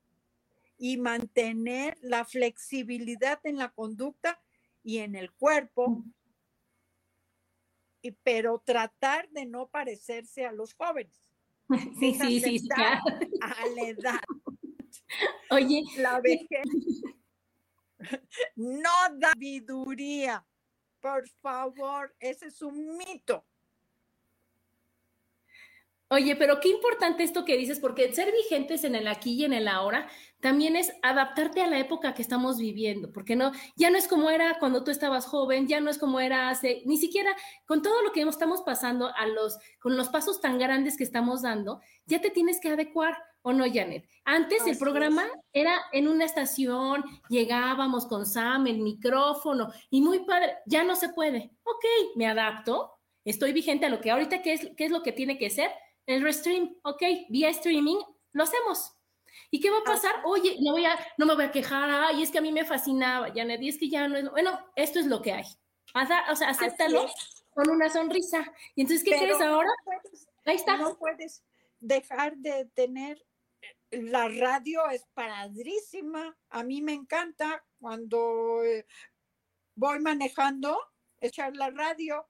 [0.79, 4.41] y mantener la flexibilidad en la conducta
[4.83, 6.03] y en el cuerpo,
[8.01, 11.21] y, pero tratar de no parecerse a los jóvenes.
[11.99, 14.19] Sí, sí, sí, sí A la edad.
[15.51, 16.65] Oye, la vejez
[18.55, 18.89] no
[19.19, 20.45] da sabiduría.
[21.01, 23.45] Por favor, ese es un mito.
[26.13, 29.53] Oye, pero qué importante esto que dices, porque ser vigentes en el aquí y en
[29.53, 30.07] el ahora
[30.41, 34.29] también es adaptarte a la época que estamos viviendo, porque no, ya no es como
[34.29, 38.03] era cuando tú estabas joven, ya no es como era hace, ni siquiera con todo
[38.03, 42.21] lo que estamos pasando a los, con los pasos tan grandes que estamos dando, ya
[42.21, 43.17] te tienes que adecuar.
[43.41, 44.07] ¿O no, Janet?
[44.23, 50.57] Antes el programa era en una estación, llegábamos con Sam, el micrófono, y muy padre,
[50.67, 51.51] ya no se puede.
[51.63, 51.83] Ok,
[52.15, 52.91] me adapto,
[53.25, 55.71] estoy vigente a lo que ahorita, ¿qué es, qué es lo que tiene que ser?
[56.05, 57.97] El restream, ok, vía streaming,
[58.33, 58.93] lo hacemos.
[59.49, 60.15] ¿Y qué va a pasar?
[60.25, 62.65] Oye, no, voy a, no me voy a quejar, ay, es que a mí me
[62.65, 65.45] fascinaba, ya y es que ya no es, bueno, esto es lo que hay.
[65.95, 67.07] O sea, acéptalo
[67.53, 68.51] con una sonrisa.
[68.75, 69.69] Y entonces, ¿qué crees ahora?
[70.45, 70.77] Ahí está.
[70.77, 71.43] No puedes
[71.79, 73.23] dejar de tener,
[73.91, 78.87] la radio es padrísima, a mí me encanta cuando eh,
[79.75, 80.79] voy manejando,
[81.21, 82.27] echar la radio,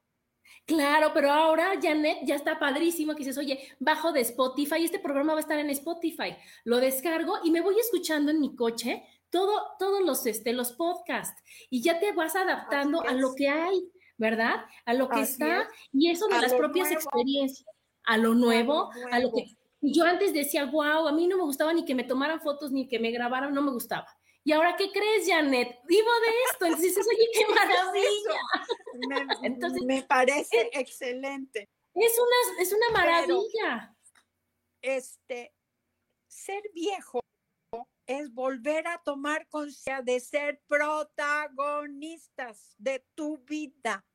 [0.66, 5.34] Claro, pero ahora Janet ya está padrísimo que dices, oye, bajo de Spotify, este programa
[5.34, 6.36] va a estar en Spotify.
[6.64, 11.42] Lo descargo y me voy escuchando en mi coche todo, todos los, este, los podcasts
[11.70, 14.66] y ya te vas adaptando a lo que hay, ¿verdad?
[14.86, 17.68] A lo que está y eso de las propias experiencias,
[18.06, 21.74] a lo nuevo, a lo, que yo antes decía, wow, a mí no me gustaba
[21.74, 24.08] ni que me tomaran fotos ni que me grabaran, no me gustaba.
[24.46, 25.80] ¿Y ahora qué crees, Janet?
[25.86, 26.66] Vivo de esto.
[26.66, 28.42] Entonces dices, oye, qué maravilla.
[29.08, 31.70] Me, Entonces, me parece excelente.
[31.94, 33.96] Es una, es una maravilla.
[34.82, 35.54] este,
[36.28, 37.22] ser viejo
[38.06, 44.06] es volver a tomar conciencia de ser protagonistas de tu vida.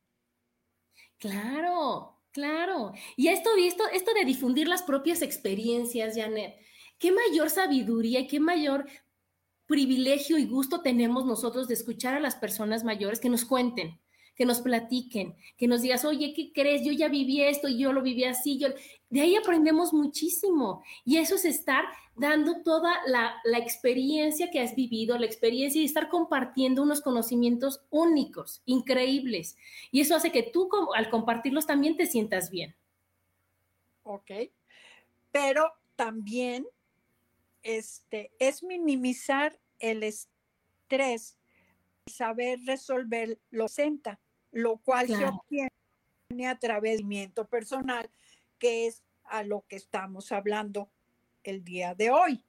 [1.17, 2.91] Claro, claro.
[3.15, 6.55] Y esto, esto, esto de difundir las propias experiencias, Janet,
[6.99, 8.87] qué mayor sabiduría y qué mayor
[9.69, 13.99] privilegio y gusto tenemos nosotros de escuchar a las personas mayores que nos cuenten,
[14.35, 16.83] que nos platiquen, que nos digas, oye, ¿qué crees?
[16.83, 18.57] Yo ya viví esto y yo lo viví así.
[18.57, 18.69] Yo...
[19.11, 20.83] De ahí aprendemos muchísimo.
[21.05, 25.85] Y eso es estar dando toda la, la experiencia que has vivido, la experiencia y
[25.85, 29.55] estar compartiendo unos conocimientos únicos, increíbles.
[29.91, 32.75] Y eso hace que tú al compartirlos también te sientas bien.
[34.01, 34.31] Ok.
[35.31, 36.65] Pero también
[37.63, 41.37] este, es minimizar el estrés
[42.05, 44.19] y saber resolver lo senta,
[44.51, 48.09] lo cual se obtiene a través del movimiento personal,
[48.57, 50.89] que es a lo que estamos hablando
[51.43, 52.43] el día de hoy.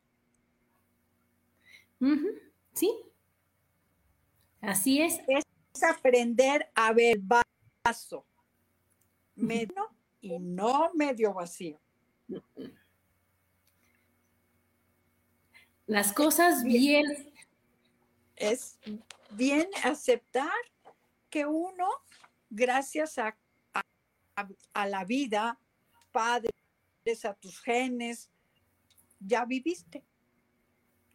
[2.72, 2.90] Sí.
[4.60, 5.20] Así es.
[5.26, 5.44] Es
[5.82, 7.20] aprender a ver
[7.84, 8.26] vaso
[9.34, 9.90] medio
[10.20, 11.80] y no medio vacío.
[15.90, 17.04] Las cosas bien.
[18.36, 18.78] Es
[19.32, 20.54] bien aceptar
[21.28, 21.88] que uno,
[22.48, 23.36] gracias a,
[24.72, 25.58] a, la vida,
[26.12, 26.52] padres,
[27.24, 28.30] a tus genes,
[29.18, 30.04] ya viviste.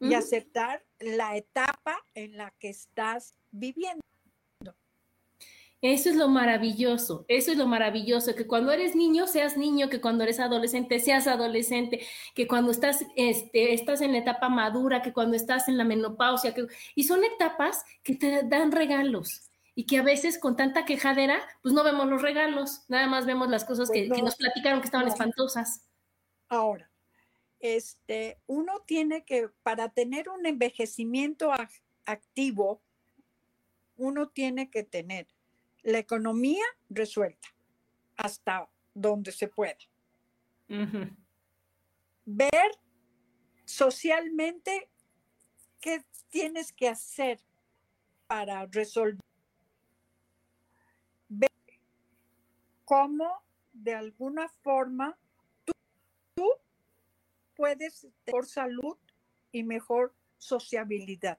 [0.02, 4.05] Y aceptar la etapa en la que estás viviendo.
[5.88, 10.02] Eso es lo maravilloso, eso es lo maravilloso, que cuando eres niño seas niño, que
[10.02, 15.14] cuando eres adolescente seas adolescente, que cuando estás, este, estás en la etapa madura, que
[15.14, 16.66] cuando estás en la menopausia, que,
[16.96, 21.76] y son etapas que te dan regalos y que a veces con tanta quejadera, pues
[21.76, 25.86] no vemos los regalos, nada más vemos las cosas que, nos platicaron que estaban espantosas.
[26.50, 26.90] Ahora,
[27.60, 31.52] este, uno tiene que, para tener un envejecimiento
[32.08, 32.82] activo,
[33.98, 35.28] uno tiene que tener
[35.86, 37.48] la economía resuelta
[38.18, 39.78] hasta donde se pueda.
[42.26, 42.72] Ver
[43.66, 44.90] socialmente
[45.80, 47.40] qué tienes que hacer
[48.26, 49.22] para resolver.
[51.30, 51.52] Ver
[52.84, 55.16] cómo de alguna forma
[55.66, 55.74] tú,
[56.34, 56.50] tú
[57.56, 58.98] puedes tener salud
[59.52, 61.38] y mejor sociabilidad.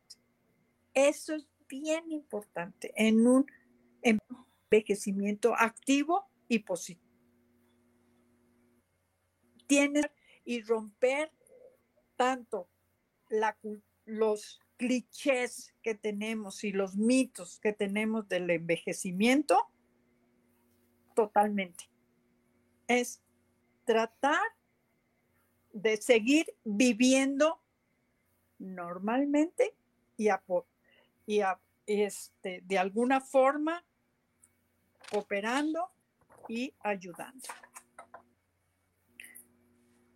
[0.95, 3.47] Eso es bien importante en un
[4.71, 7.07] envejecimiento activo y positivo.
[9.67, 10.07] Tienes
[10.45, 11.33] y romper
[12.17, 12.69] tanto
[14.05, 19.59] los clichés que tenemos y los mitos que tenemos del envejecimiento
[21.15, 21.91] totalmente.
[22.87, 23.23] Es
[23.85, 24.41] tratar
[25.73, 27.61] de seguir viviendo
[28.59, 29.75] normalmente
[30.17, 30.29] y,
[31.27, 31.41] y
[31.87, 33.85] este, de alguna forma
[35.11, 35.91] cooperando
[36.49, 37.49] y ayudando.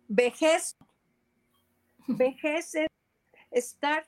[0.07, 0.75] Vejez.
[2.07, 2.87] Vejez es
[3.51, 4.07] estar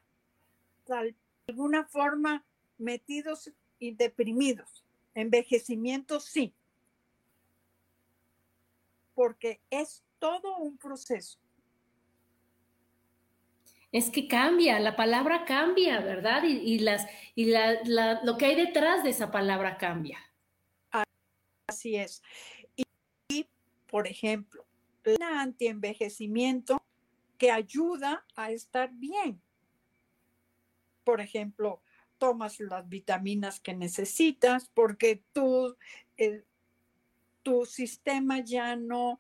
[0.88, 1.16] de
[1.48, 2.46] alguna forma
[2.78, 4.84] metidos y deprimidos.
[5.14, 6.54] Envejecimiento sí.
[9.14, 11.40] Porque es todo un proceso.
[13.92, 16.44] Es que cambia, la palabra cambia, ¿verdad?
[16.44, 17.06] Y, las,
[17.36, 17.54] y
[18.24, 20.20] lo que hay detrás de esa palabra cambia.
[21.74, 22.22] Así es.
[23.28, 23.48] Y,
[23.88, 24.64] por ejemplo,
[25.04, 26.80] el antienvejecimiento
[27.40, 29.42] que ayuda a estar bien.
[31.04, 31.82] Por ejemplo,
[32.20, 35.76] tomas las vitaminas que necesitas porque tú,
[37.42, 39.20] tu sistema ya no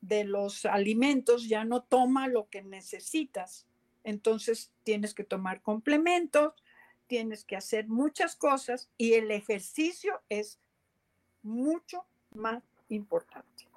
[0.00, 3.68] de los alimentos ya no toma lo que necesitas.
[4.02, 6.52] Entonces tienes que tomar complementos,
[7.06, 10.58] tienes que hacer muchas cosas y el ejercicio es
[11.42, 13.68] mucho más importante.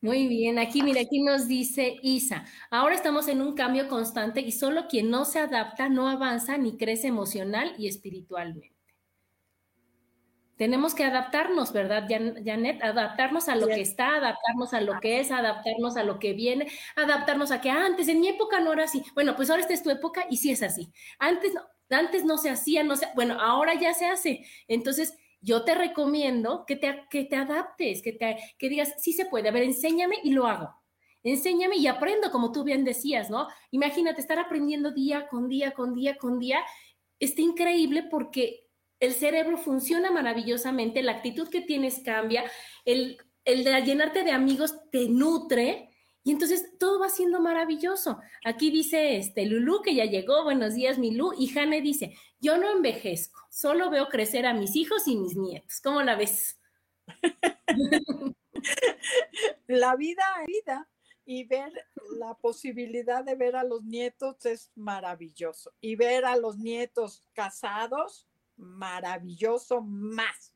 [0.00, 4.52] Muy bien, aquí mira, aquí nos dice Isa, ahora estamos en un cambio constante y
[4.52, 8.78] solo quien no se adapta no avanza ni crece emocional y espiritualmente.
[10.56, 12.82] Tenemos que adaptarnos, ¿verdad, Janet?
[12.82, 16.68] Adaptarnos a lo que está, adaptarnos a lo que es, adaptarnos a lo que viene,
[16.96, 19.04] adaptarnos a que antes, en mi época no era así.
[19.14, 20.92] Bueno, pues ahora esta es tu época y sí es así.
[21.20, 24.44] Antes no, antes no se hacía, no se, bueno, ahora ya se hace.
[24.66, 29.26] Entonces, yo te recomiendo que te, que te adaptes, que, te, que digas, sí se
[29.26, 30.74] puede, a ver, enséñame y lo hago.
[31.22, 33.48] Enséñame y aprendo, como tú bien decías, ¿no?
[33.70, 36.60] Imagínate estar aprendiendo día con día, con día, con día.
[37.18, 38.68] Está increíble porque
[39.00, 42.44] el cerebro funciona maravillosamente, la actitud que tienes cambia,
[42.84, 45.87] el, el de llenarte de amigos te nutre
[46.24, 48.18] y entonces todo va siendo maravilloso.
[48.44, 52.70] Aquí dice este Lulu que ya llegó, buenos días Milú, y Jane dice, yo no
[52.70, 55.80] envejezco, solo veo crecer a mis hijos y mis nietos.
[55.82, 56.60] ¿Cómo la ves?
[59.66, 60.88] la vida, vida
[61.24, 61.72] y ver
[62.18, 65.74] la posibilidad de ver a los nietos es maravilloso.
[65.80, 70.54] Y ver a los nietos casados maravilloso más.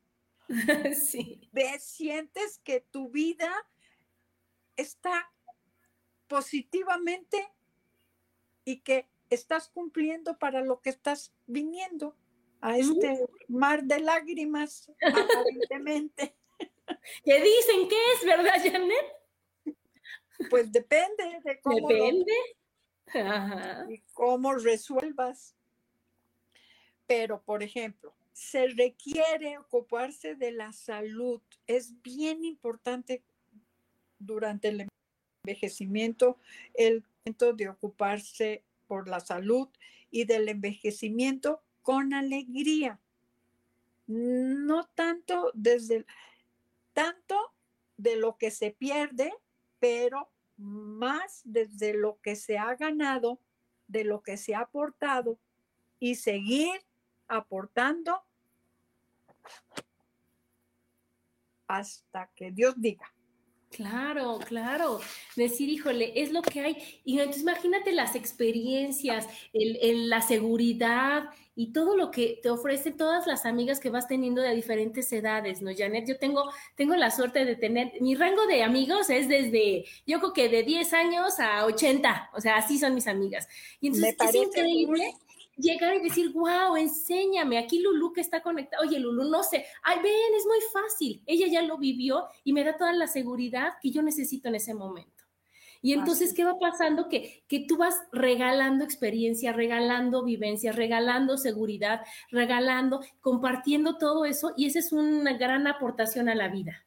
[1.06, 1.48] sí.
[1.52, 3.52] Ves, sientes que tu vida
[4.76, 5.30] está
[6.32, 7.46] positivamente
[8.64, 12.16] y que estás cumpliendo para lo que estás viniendo
[12.62, 16.34] a este mar de lágrimas, aparentemente.
[17.24, 19.76] ¿Qué dicen que es, verdad, Janet?
[20.48, 22.32] Pues depende de cómo, Depende.
[23.90, 25.54] y cómo resuelvas.
[27.06, 31.42] Pero, por ejemplo, se requiere ocuparse de la salud.
[31.66, 33.22] Es bien importante
[34.18, 34.86] durante el
[35.44, 36.38] envejecimiento
[36.74, 39.68] el momento de ocuparse por la salud
[40.10, 43.00] y del envejecimiento con alegría.
[44.06, 46.06] No tanto desde
[46.92, 47.52] tanto
[47.96, 49.32] de lo que se pierde,
[49.80, 53.40] pero más desde lo que se ha ganado,
[53.88, 55.38] de lo que se ha aportado
[55.98, 56.84] y seguir
[57.26, 58.22] aportando
[61.66, 63.12] hasta que Dios diga.
[63.72, 65.00] Claro, claro.
[65.34, 67.00] Decir, híjole, es lo que hay.
[67.04, 72.96] Y entonces imagínate las experiencias, el, el, la seguridad y todo lo que te ofrecen
[72.98, 76.06] todas las amigas que vas teniendo de diferentes edades, ¿no, Janet?
[76.06, 80.32] Yo tengo, tengo la suerte de tener, mi rango de amigos es desde, yo creo
[80.34, 83.48] que de 10 años a 80, o sea, así son mis amigas.
[83.80, 85.04] Y entonces es increíble.
[85.04, 89.66] Muy llegar y decir, wow, enséñame, aquí Lulu que está conectada, oye Lulu, no sé,
[89.82, 93.74] ay, ven, es muy fácil, ella ya lo vivió y me da toda la seguridad
[93.80, 95.22] que yo necesito en ese momento.
[95.84, 96.32] Y entonces.
[96.32, 97.08] ¿qué va pasando?
[97.08, 104.66] Que, que tú vas regalando experiencia, regalando vivencias, regalando seguridad, regalando, compartiendo todo eso, y
[104.66, 106.86] esa es una gran aportación a la vida.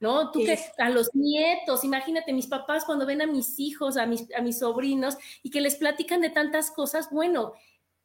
[0.00, 0.30] ¿no?
[0.30, 4.32] Tú que a los nietos, imagínate, mis papás cuando ven a mis hijos, a mis,
[4.32, 7.54] a mis sobrinos y que les platican de tantas cosas, bueno,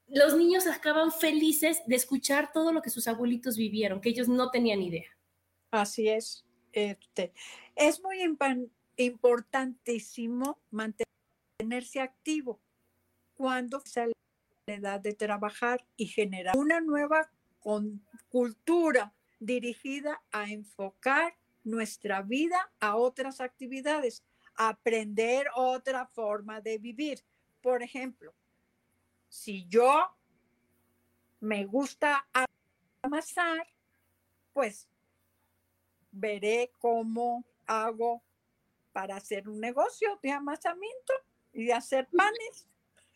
[0.08, 4.52] los niños acaban felices de escuchar todo lo que sus abuelitos vivieron, que ellos no
[4.52, 5.10] tenían idea.
[5.72, 6.46] Así es.
[6.72, 7.34] Este,
[7.76, 8.20] es muy
[8.98, 12.60] importantísimo mantenerse activo
[13.36, 17.30] cuando se la edad de trabajar y generar una nueva
[18.30, 24.22] cultura dirigida a enfocar nuestra vida a otras actividades,
[24.56, 27.20] aprender otra forma de vivir.
[27.62, 28.34] Por ejemplo,
[29.34, 30.16] si yo
[31.40, 32.28] me gusta
[33.02, 33.68] amasar,
[34.54, 34.88] pues
[36.12, 38.22] veré cómo hago
[38.92, 41.14] para hacer un negocio de amasamiento
[41.52, 42.68] y hacer panes.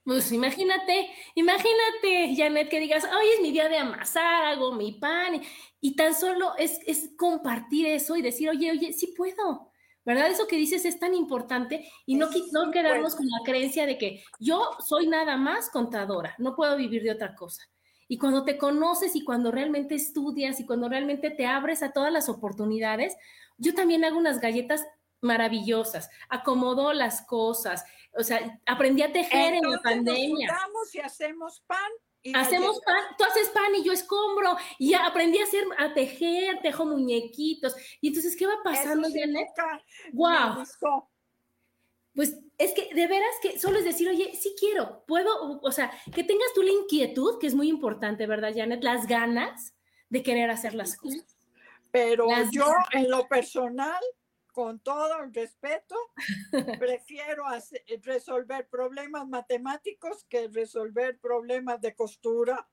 [0.03, 5.39] Pues imagínate, imagínate, Janet, que digas, hoy es mi día de amasar, hago mi pan,
[5.79, 9.66] y tan solo es, es compartir eso y decir, oye, oye, sí puedo,
[10.07, 10.31] ¿verdad?
[10.31, 14.23] Eso que dices es tan importante y no, no quedarnos con la creencia de que
[14.39, 17.63] yo soy nada más contadora, no puedo vivir de otra cosa.
[18.07, 22.13] Y cuando te conoces y cuando realmente estudias y cuando realmente te abres a todas
[22.13, 23.17] las oportunidades,
[23.57, 24.87] yo también hago unas galletas
[25.19, 27.83] maravillosas, acomodo las cosas,
[28.17, 30.57] o sea, aprendí a tejer Entonces en la pandemia.
[30.73, 31.91] Nos y hacemos pan.
[32.21, 36.59] Y Hacemos pan, tú haces pan y yo escombro, y aprendí a hacer, a tejer,
[36.61, 37.75] tejo muñequitos.
[38.01, 39.47] Y entonces, ¿qué va pasando, sí Janet?
[40.13, 40.63] ¡Wow!
[42.13, 45.91] Pues es que de veras que solo es decir, oye, sí quiero, puedo, o sea,
[46.13, 48.83] que tengas tú la inquietud, que es muy importante, ¿verdad, Janet?
[48.83, 49.75] Las ganas
[50.09, 51.37] de querer hacer las cosas.
[51.91, 54.01] Pero Las yo, en lo personal,
[54.57, 55.95] con todo el respeto,
[56.79, 62.67] prefiero hacer, resolver problemas matemáticos que resolver problemas de costura.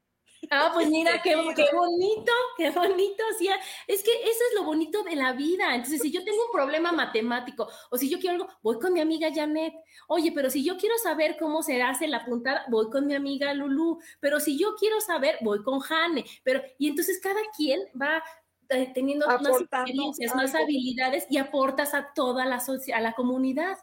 [0.51, 3.23] Ah, pues mira, qué, qué, bonito, qué bonito.
[3.39, 3.51] Sí,
[3.87, 5.75] es que eso es lo bonito de la vida.
[5.75, 9.01] Entonces, si yo tengo un problema matemático o si yo quiero algo, voy con mi
[9.01, 9.75] amiga Janet.
[10.09, 13.53] Oye, pero si yo quiero saber cómo se hace la puntada, voy con mi amiga
[13.53, 13.99] Lulu.
[14.21, 16.25] Pero si yo quiero saber, voy con Jane.
[16.45, 18.23] Pero, y entonces cada quien va
[18.69, 20.43] teniendo más experiencias, algo.
[20.43, 22.63] más habilidades y aportas a toda la,
[22.95, 23.79] a la comunidad.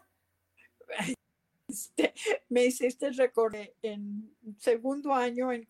[1.68, 2.12] Este,
[2.48, 5.66] me hiciste recordar en segundo año en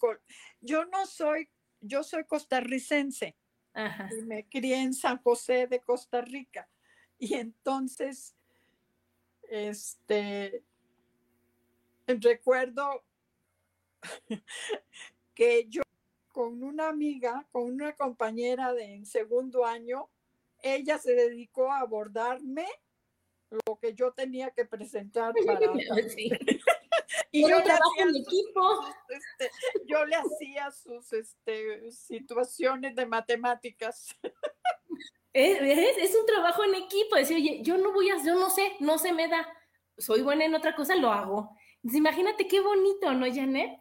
[0.61, 1.49] yo no soy
[1.81, 3.37] yo soy costarricense
[3.73, 4.09] Ajá.
[4.11, 6.69] y me crié en San José de Costa Rica
[7.19, 8.35] y entonces
[9.49, 10.65] este
[12.07, 13.05] recuerdo
[15.35, 15.82] que yo
[16.33, 20.09] con una amiga, con una compañera de en segundo año,
[20.62, 22.66] ella se dedicó a abordarme
[23.66, 26.30] lo que yo tenía que presentar para sí.
[27.33, 28.76] y yo le, hacía en equipo.
[28.76, 29.51] Sus, este,
[29.87, 34.16] yo le hacía sus este, situaciones de matemáticas.
[35.35, 38.51] Es, es, es, un trabajo en equipo, decir, oye, yo no voy a, yo no
[38.51, 39.49] sé, no se me da,
[39.97, 41.57] soy buena en otra cosa, lo hago.
[41.76, 43.80] Entonces, imagínate qué bonito, ¿no, Janet?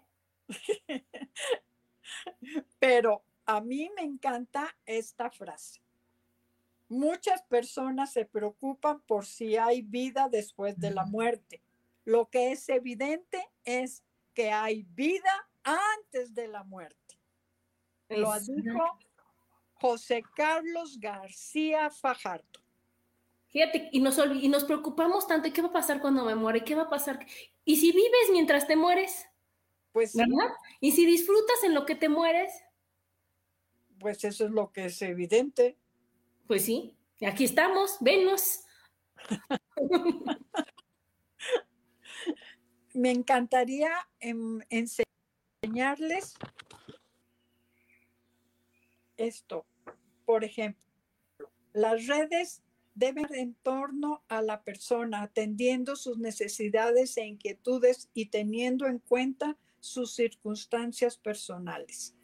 [2.79, 5.81] Pero a mí me encanta esta frase.
[6.89, 11.61] Muchas personas se preocupan por si hay vida después de la muerte.
[12.03, 14.03] Lo que es evidente es
[14.33, 17.17] que hay vida antes de la muerte.
[18.09, 18.99] Lo dijo
[19.75, 22.59] José Carlos García Fajardo.
[23.47, 26.63] Fíjate, y nos, y nos preocupamos tanto, ¿qué va a pasar cuando me muere?
[26.63, 27.25] ¿Qué va a pasar?
[27.65, 29.27] ¿Y si vives mientras te mueres?
[29.91, 30.49] Pues ¿verdad?
[30.79, 32.53] ¿Y si disfrutas en lo que te mueres?
[33.99, 35.77] Pues eso es lo que es evidente.
[36.47, 38.61] Pues sí, aquí estamos, venos.
[42.93, 43.91] Me encantaría
[44.69, 46.33] enseñarles
[49.17, 49.65] esto.
[50.25, 50.83] Por ejemplo,
[51.73, 52.63] las redes
[52.95, 58.99] deben ir en torno a la persona, atendiendo sus necesidades e inquietudes y teniendo en
[58.99, 62.15] cuenta sus circunstancias personales.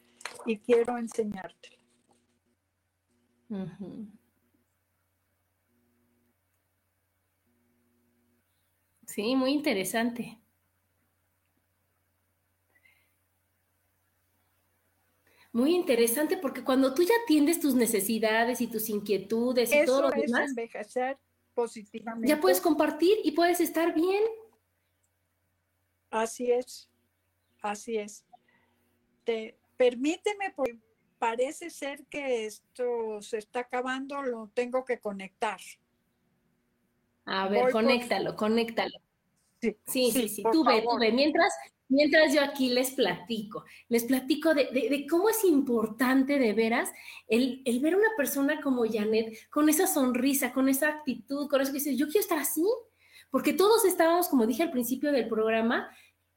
[0.45, 1.77] Y quiero enseñarte.
[9.05, 10.39] Sí, muy interesante.
[15.53, 20.09] Muy interesante porque cuando tú ya atiendes tus necesidades y tus inquietudes y todo lo
[20.11, 21.17] demás, envejecer
[21.55, 22.27] positivamente.
[22.27, 24.23] Ya puedes compartir y puedes estar bien.
[26.11, 26.91] Así es,
[27.61, 28.25] así es.
[29.23, 30.79] Te, permíteme, porque
[31.19, 35.59] parece ser que esto se está acabando, lo tengo que conectar.
[37.25, 38.99] A ver, conéctalo, conéctalo.
[39.61, 40.43] Sí, sí, sí, sí.
[40.51, 41.11] tú ve, tú ve.
[41.11, 41.53] Mientras,
[41.89, 46.91] Mientras yo aquí les platico, les platico de, cómo es importante de veras
[47.29, 51.61] el, el, ver a una persona como Janet con esa sonrisa, con esa actitud, con
[51.61, 52.65] eso que dice, yo quiero estar así,
[53.31, 55.89] porque todos estábamos, como dije al principio del programa,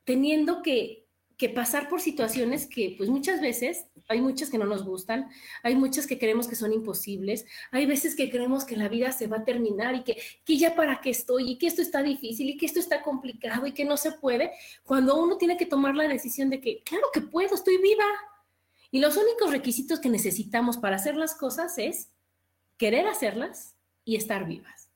[0.04, 1.08] teniendo que,
[1.40, 5.30] que pasar por situaciones que pues muchas veces hay muchas que no nos gustan,
[5.62, 9.26] hay muchas que creemos que son imposibles, hay veces que creemos que la vida se
[9.26, 12.50] va a terminar y que, que ya para qué estoy y que esto está difícil
[12.50, 14.50] y que esto está complicado y que no se puede,
[14.84, 18.04] cuando uno tiene que tomar la decisión de que, claro que puedo, estoy viva.
[18.90, 22.10] Y los únicos requisitos que necesitamos para hacer las cosas es
[22.76, 23.74] querer hacerlas
[24.04, 24.90] y estar vivas.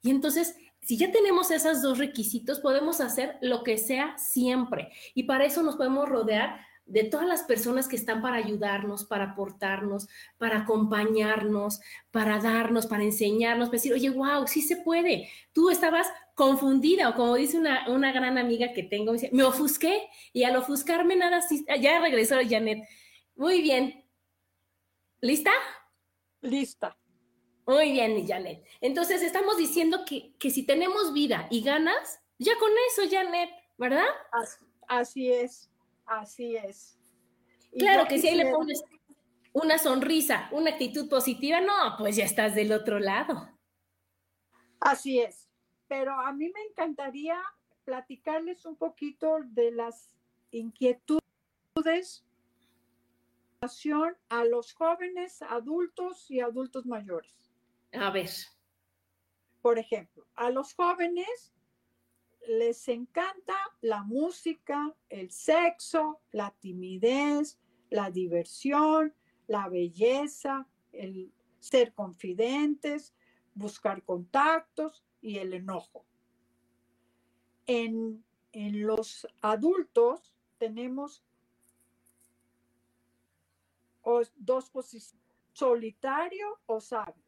[0.00, 4.92] Y entonces si ya tenemos esos dos requisitos, podemos hacer lo que sea siempre.
[5.14, 9.32] Y para eso nos podemos rodear de todas las personas que están para ayudarnos, para
[9.32, 11.80] aportarnos, para acompañarnos,
[12.10, 15.28] para darnos, para enseñarnos, para decir, oye, wow, sí se puede.
[15.52, 20.42] Tú estabas confundida, o como dice una, una gran amiga que tengo, me ofusqué y
[20.42, 21.40] al ofuscarme nada,
[21.80, 22.86] ya regresó Janet.
[23.36, 24.04] Muy bien.
[25.20, 25.52] ¿Lista?
[26.40, 26.96] Lista.
[27.66, 28.64] Muy bien, Janet.
[28.80, 34.06] Entonces estamos diciendo que, que si tenemos vida y ganas, ya con eso, Janet, ¿verdad?
[34.88, 35.70] Así, es,
[36.06, 36.98] así es.
[37.78, 38.82] claro que si ahí le pones
[39.52, 43.48] una sonrisa, una actitud positiva, no, pues ya estás del otro lado.
[44.80, 45.48] Así es.
[45.88, 47.40] Pero a mí me encantaría
[47.84, 50.10] platicarles un poquito de las
[50.50, 52.24] inquietudes
[54.28, 57.41] a los jóvenes, adultos y adultos mayores.
[57.92, 58.30] A ver.
[59.60, 61.52] Por ejemplo, a los jóvenes
[62.48, 69.14] les encanta la música, el sexo, la timidez, la diversión,
[69.46, 73.14] la belleza, el ser confidentes,
[73.54, 76.04] buscar contactos y el enojo.
[77.66, 81.22] En, en los adultos tenemos
[84.34, 85.22] dos posiciones,
[85.52, 87.21] solitario o sabio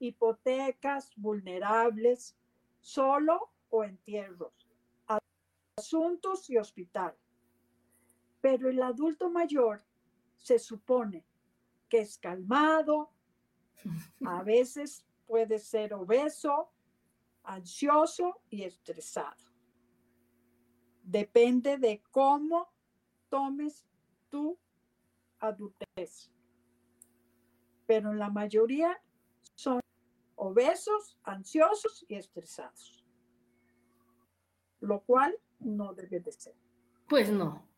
[0.00, 2.36] hipotecas vulnerables,
[2.80, 4.66] solo o entierros,
[5.76, 7.14] asuntos y hospital.
[8.40, 9.84] Pero el adulto mayor
[10.36, 11.24] se supone
[11.88, 13.10] que es calmado,
[14.24, 16.72] a veces puede ser obeso,
[17.44, 19.44] ansioso y estresado.
[21.02, 22.72] Depende de cómo
[23.28, 23.86] tomes
[24.28, 24.58] tu
[25.40, 26.30] adultez.
[27.86, 29.02] Pero la mayoría
[30.40, 33.04] obesos, ansiosos y estresados,
[34.80, 36.54] lo cual no debe de ser.
[37.08, 37.68] Pues no.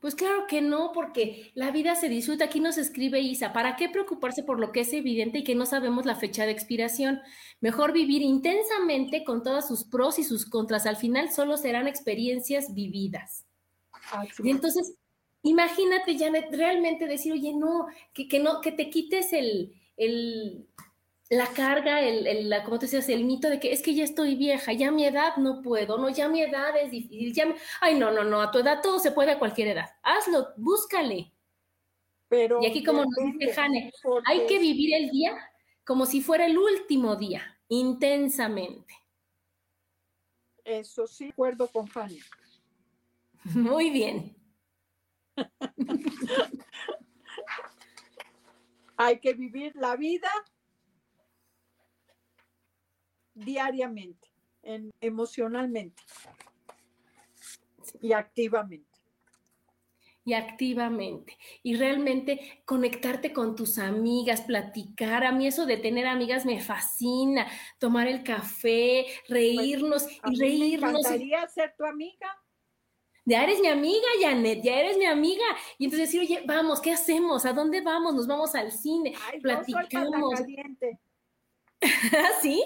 [0.00, 2.44] Pues claro que no, porque la vida se disfruta.
[2.44, 5.66] Aquí nos escribe Isa, ¿para qué preocuparse por lo que es evidente y que no
[5.66, 7.20] sabemos la fecha de expiración?
[7.60, 10.86] Mejor vivir intensamente con todos sus pros y sus contras.
[10.86, 13.46] Al final solo serán experiencias vividas.
[14.42, 14.94] y entonces,
[15.42, 20.66] imagínate, Janet, realmente decir, oye, no, que, que no, que te quites el, el,
[21.30, 24.36] la carga, el, la, como te decías, el mito de que es que ya estoy
[24.36, 28.10] vieja, ya mi edad no puedo, no, ya mi edad es difícil, ya ay, no,
[28.10, 29.90] no, no, a tu edad todo se puede a cualquier edad.
[30.02, 31.32] Hazlo, búscale.
[32.28, 33.92] Pero y aquí como nos dice Jane,
[34.26, 35.36] hay que vivir el día
[35.84, 38.94] como si fuera el último día, intensamente.
[40.64, 42.20] Eso sí, acuerdo con Fanny.
[43.54, 44.36] Muy bien.
[48.96, 50.30] Hay que vivir la vida
[53.34, 54.28] diariamente,
[55.00, 56.02] emocionalmente
[58.00, 58.88] y activamente.
[60.26, 61.36] Y activamente.
[61.62, 65.22] Y realmente conectarte con tus amigas, platicar.
[65.24, 67.46] A mí eso de tener amigas me fascina.
[67.78, 70.92] Tomar el café, reírnos pues, y reírnos.
[70.92, 72.43] Me encantaría ser tu amiga
[73.24, 75.44] ya eres mi amiga, Janet, ya eres mi amiga.
[75.78, 77.46] Y entonces decir, oye, vamos, ¿qué hacemos?
[77.46, 78.14] ¿A dónde vamos?
[78.14, 80.40] Nos vamos al cine, platicamos.
[81.80, 81.80] ¿Ah,
[82.42, 82.62] ¿Sí?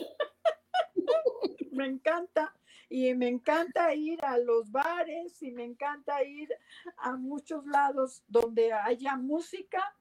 [1.72, 2.54] me encanta.
[2.90, 6.48] Y me encanta ir a los bares y me encanta ir
[6.96, 9.94] a muchos lados donde haya música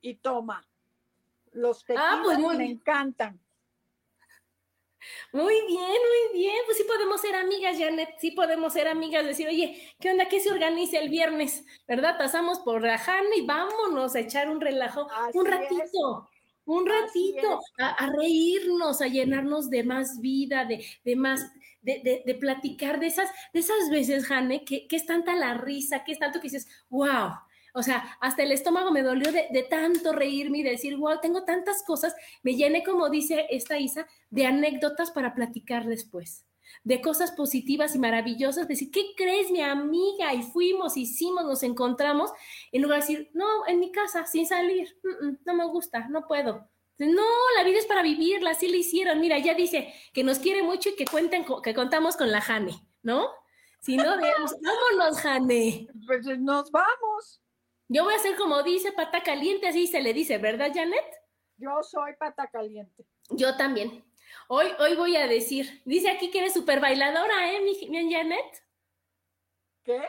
[0.00, 0.66] y toma.
[1.52, 3.40] Los ah, pues tequilas me encantan.
[5.32, 6.56] Muy bien, muy bien.
[6.66, 8.10] Pues sí podemos ser amigas, Janet.
[8.18, 9.26] Sí podemos ser amigas.
[9.26, 10.28] Decir, oye, ¿qué onda?
[10.28, 11.64] ¿Qué se organiza el viernes?
[11.86, 12.16] ¿Verdad?
[12.18, 13.00] Pasamos por la
[13.36, 15.06] y vámonos a echar un relajo.
[15.34, 16.28] un ratito.
[16.64, 21.40] Un ratito a, reírnos, a llenarnos de más vida, de, de más,
[21.80, 26.04] de, de, platicar de esas, de esas veces, Jane, que, que es tanta la risa,
[26.04, 27.30] que es tanto que dices, wow,
[27.78, 31.84] o sea, hasta el estómago me dolió de, tanto reírme y decir, wow, tengo tantas
[31.84, 32.12] cosas.
[32.42, 36.44] Me llené, como dice esta Isa, de anécdotas para platicar después,
[36.82, 38.66] de cosas positivas y maravillosas.
[38.66, 40.34] Decir, ¿qué crees, mi amiga?
[40.34, 42.32] Y fuimos, hicimos, nos encontramos.
[42.72, 44.98] En lugar de decir, no, en mi casa, sin salir,
[45.46, 46.68] no me gusta, no puedo.
[46.98, 47.22] No,
[47.56, 49.20] la vida es para vivirla, así le hicieron.
[49.20, 52.72] Mira, ya dice que nos quiere mucho y que cuenten, que contamos con la Jane,
[53.04, 53.28] ¿no?
[53.80, 55.86] Si no, veamos, vámonos, Jane.
[56.08, 57.40] Pues nos vamos.
[57.88, 61.04] Yo voy a hacer como dice pata caliente, así se le dice, ¿verdad, Janet?
[61.56, 63.06] Yo soy pata caliente.
[63.30, 64.04] Yo también.
[64.48, 68.64] Hoy, hoy voy a decir, dice aquí que eres súper bailadora, ¿eh, mi, Janet?
[69.82, 70.02] ¿Qué?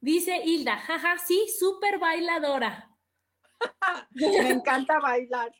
[0.00, 2.90] Dice Hilda, jaja, sí, súper bailadora.
[4.14, 5.52] Me encanta bailar.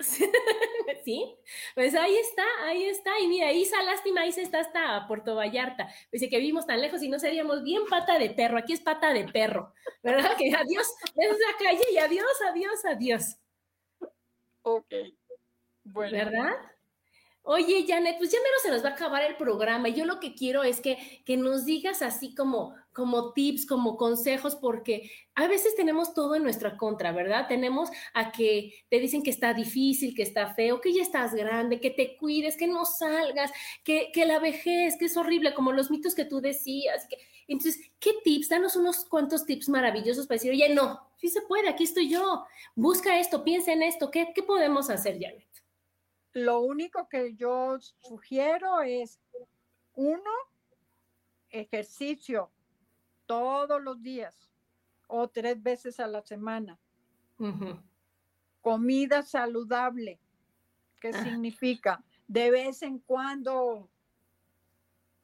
[1.04, 1.36] sí,
[1.74, 3.18] pues ahí está, ahí está.
[3.20, 5.88] Y mira, Isa, lástima, Isa está hasta Puerto Vallarta.
[6.10, 8.58] Dice que vivimos tan lejos y no seríamos bien pata de perro.
[8.58, 9.72] Aquí es pata de perro,
[10.02, 10.32] ¿verdad?
[10.38, 13.36] Que adiós, es la calle y adiós, adiós, adiós.
[14.62, 14.92] Ok.
[15.84, 16.16] Bueno.
[16.16, 16.73] ¿Verdad?
[17.46, 19.90] Oye, Janet, pues ya menos se nos va a acabar el programa.
[19.90, 24.56] Yo lo que quiero es que, que nos digas así como, como tips, como consejos,
[24.56, 27.46] porque a veces tenemos todo en nuestra contra, ¿verdad?
[27.46, 31.80] Tenemos a que te dicen que está difícil, que está feo, que ya estás grande,
[31.80, 33.52] que te cuides, que no salgas,
[33.84, 37.06] que, que la vejez, que es horrible, como los mitos que tú decías.
[37.10, 37.18] Que...
[37.46, 38.48] Entonces, ¿qué tips?
[38.48, 42.46] Danos unos cuantos tips maravillosos para decir, oye, no, sí se puede, aquí estoy yo.
[42.74, 45.53] Busca esto, piensa en esto, ¿qué, qué podemos hacer, Janet?
[46.34, 49.20] Lo único que yo sugiero es,
[49.94, 50.30] uno,
[51.48, 52.50] ejercicio
[53.26, 54.50] todos los días
[55.06, 56.78] o tres veces a la semana.
[58.60, 60.18] Comida saludable.
[61.00, 61.24] ¿Qué ah.
[61.24, 62.04] significa?
[62.26, 63.88] De vez en cuando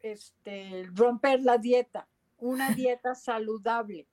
[0.01, 2.07] este, romper la dieta.
[2.39, 4.07] Una dieta saludable,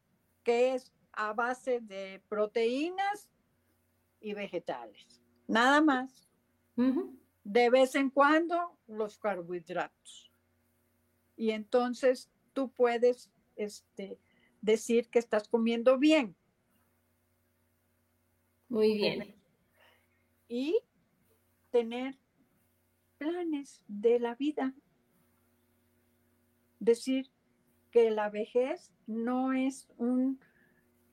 [0.43, 3.29] que es a base de proteínas
[4.19, 5.21] y vegetales.
[5.47, 6.26] Nada más.
[7.43, 10.31] De vez en cuando los carbohidratos.
[11.35, 14.19] Y entonces tú puedes este,
[14.61, 16.35] decir que estás comiendo bien.
[18.69, 19.35] Muy bien.
[20.47, 20.79] Y
[21.71, 22.17] tener
[23.17, 24.73] planes de la vida.
[26.79, 27.31] Decir
[27.91, 30.39] que la vejez no es un,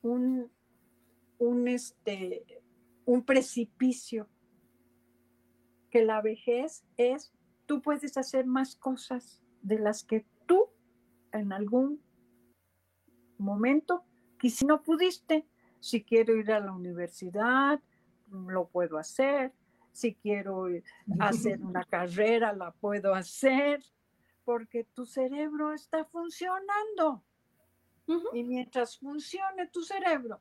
[0.02, 0.50] un,
[1.38, 2.62] un, este,
[3.04, 4.28] un precipicio,
[5.94, 7.32] que la vejez es,
[7.66, 10.66] tú puedes hacer más cosas de las que tú
[11.30, 12.02] en algún
[13.38, 14.04] momento
[14.50, 15.46] si no pudiste.
[15.78, 17.80] Si quiero ir a la universidad,
[18.28, 19.52] lo puedo hacer.
[19.92, 20.66] Si quiero
[21.20, 23.80] hacer una carrera, la puedo hacer,
[24.44, 27.22] porque tu cerebro está funcionando.
[28.32, 30.40] Y mientras funcione tu cerebro,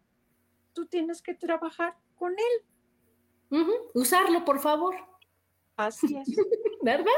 [0.74, 3.62] tú tienes que trabajar con él.
[3.94, 4.96] Usarlo, por favor.
[5.76, 6.28] Así es.
[6.82, 7.12] ¿Verdad?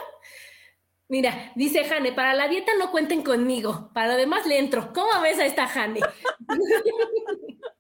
[1.08, 4.91] Mira, dice Jane, para la dieta no cuenten conmigo, para lo demás le entro.
[4.93, 5.99] ¿Cómo ves a esta Jane?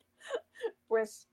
[0.87, 1.27] Pues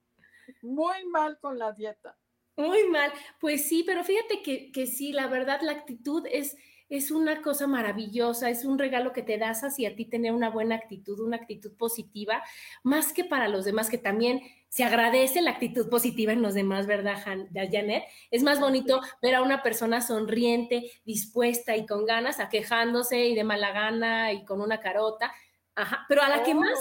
[0.63, 2.19] muy mal con la dieta.
[2.57, 3.13] Muy mal.
[3.39, 6.57] Pues sí, pero fíjate que, que sí, la verdad, la actitud es,
[6.89, 10.75] es una cosa maravillosa, es un regalo que te das hacia ti tener una buena
[10.75, 12.43] actitud, una actitud positiva,
[12.83, 14.41] más que para los demás, que también
[14.73, 18.05] se agradece la actitud positiva en los demás, ¿verdad, Janet?
[18.31, 23.35] Es más bonito ver a una persona sonriente, dispuesta y con ganas, a quejándose y
[23.35, 25.31] de mala gana y con una carota.
[25.75, 26.79] Ajá, pero a la que más...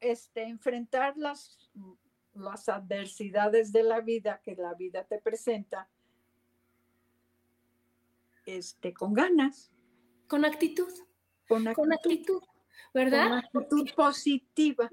[0.00, 1.70] Este, enfrentar las,
[2.34, 5.88] las adversidades de la vida que la vida te presenta
[8.44, 9.72] este, con ganas.
[10.28, 10.92] Con actitud.
[11.48, 12.42] Con actitud.
[12.92, 13.28] ¿verdad?
[13.50, 14.90] Con actitud positiva.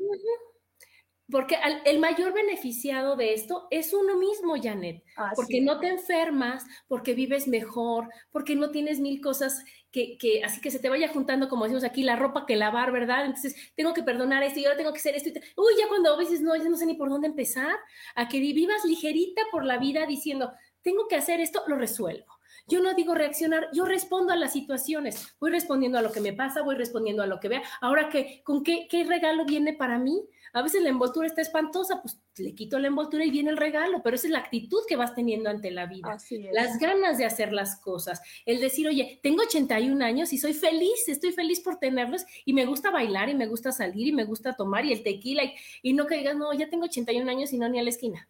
[1.29, 5.03] Porque el mayor beneficiado de esto es uno mismo, Janet.
[5.35, 10.61] porque no te enfermas, porque vives mejor, porque no tienes mil cosas que, que, así
[10.61, 13.25] que se te vaya juntando, como decimos aquí, la ropa que lavar, ¿verdad?
[13.25, 15.29] Entonces, tengo que perdonar esto y ahora tengo que hacer esto.
[15.57, 17.75] Uy, ya cuando a veces no, ya no sé ni por dónde empezar,
[18.15, 22.36] a que vivas ligerita por la vida diciendo, tengo que hacer esto, lo resuelvo
[22.67, 26.33] yo no digo reaccionar, yo respondo a las situaciones, voy respondiendo a lo que me
[26.33, 27.63] pasa, voy respondiendo a lo que vea.
[27.81, 30.27] Ahora, ¿qué, ¿con qué, qué regalo viene para mí?
[30.53, 34.01] A veces la envoltura está espantosa, pues le quito la envoltura y viene el regalo,
[34.03, 36.17] pero esa es la actitud que vas teniendo ante la vida.
[36.51, 38.21] Las ganas de hacer las cosas.
[38.45, 42.65] El decir, oye, tengo 81 años y soy feliz, estoy feliz por tenerlos y me
[42.65, 45.93] gusta bailar y me gusta salir y me gusta tomar y el tequila y, y
[45.93, 48.27] no que digas, no, ya tengo 81 años y no ni a la esquina.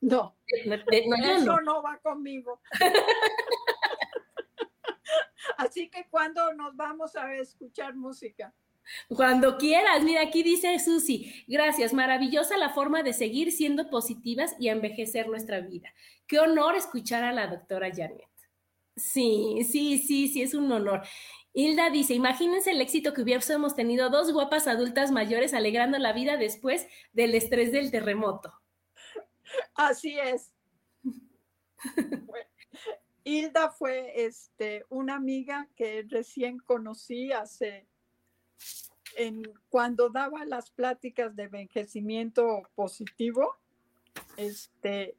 [0.00, 1.82] No, eso no.
[1.82, 2.60] va conmigo.
[5.58, 8.54] Así que cuando nos vamos a escuchar música.
[9.08, 14.68] Cuando quieras, mira, aquí dice Susi, gracias, maravillosa la forma de seguir siendo positivas y
[14.68, 15.92] envejecer nuestra vida.
[16.26, 18.26] Qué honor escuchar a la doctora Janet.
[18.96, 21.02] Sí, sí, sí, sí, es un honor.
[21.52, 26.36] Hilda dice, imagínense el éxito que hubiésemos tenido dos guapas adultas mayores alegrando la vida
[26.36, 28.59] después del estrés del terremoto.
[29.74, 30.52] Así es.
[33.24, 37.86] Hilda fue este, una amiga que recién conocí hace,
[39.16, 43.56] en, cuando daba las pláticas de envejecimiento positivo,
[44.36, 45.16] este,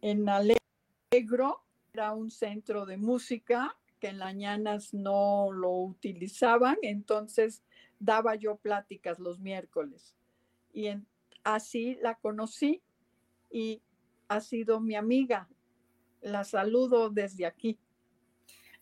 [0.00, 1.62] en Alegro,
[1.92, 7.62] era un centro de música que en las mañanas no lo utilizaban, entonces
[7.98, 10.16] daba yo pláticas los miércoles.
[10.72, 10.88] Y
[11.44, 12.82] así la conocí
[13.52, 13.82] y
[14.28, 15.48] ha sido mi amiga.
[16.20, 17.78] La saludo desde aquí.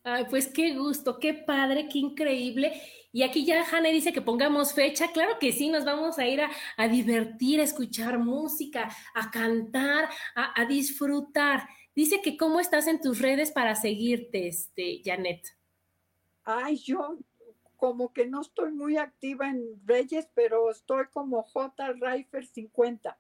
[0.03, 2.73] Ay, pues qué gusto, qué padre, qué increíble.
[3.13, 5.13] Y aquí ya Hanna dice que pongamos fecha.
[5.13, 10.65] Claro que sí, nos vamos a ir a, divertir, a escuchar música, a cantar, a,
[10.65, 11.69] disfrutar.
[11.95, 15.43] Dice que cómo estás en tus redes para seguirte, este, Janet.
[16.45, 17.19] Ay, yo
[17.77, 21.93] como que no estoy muy activa en Reyes, pero estoy como J.
[21.95, 23.19] Rifer 50.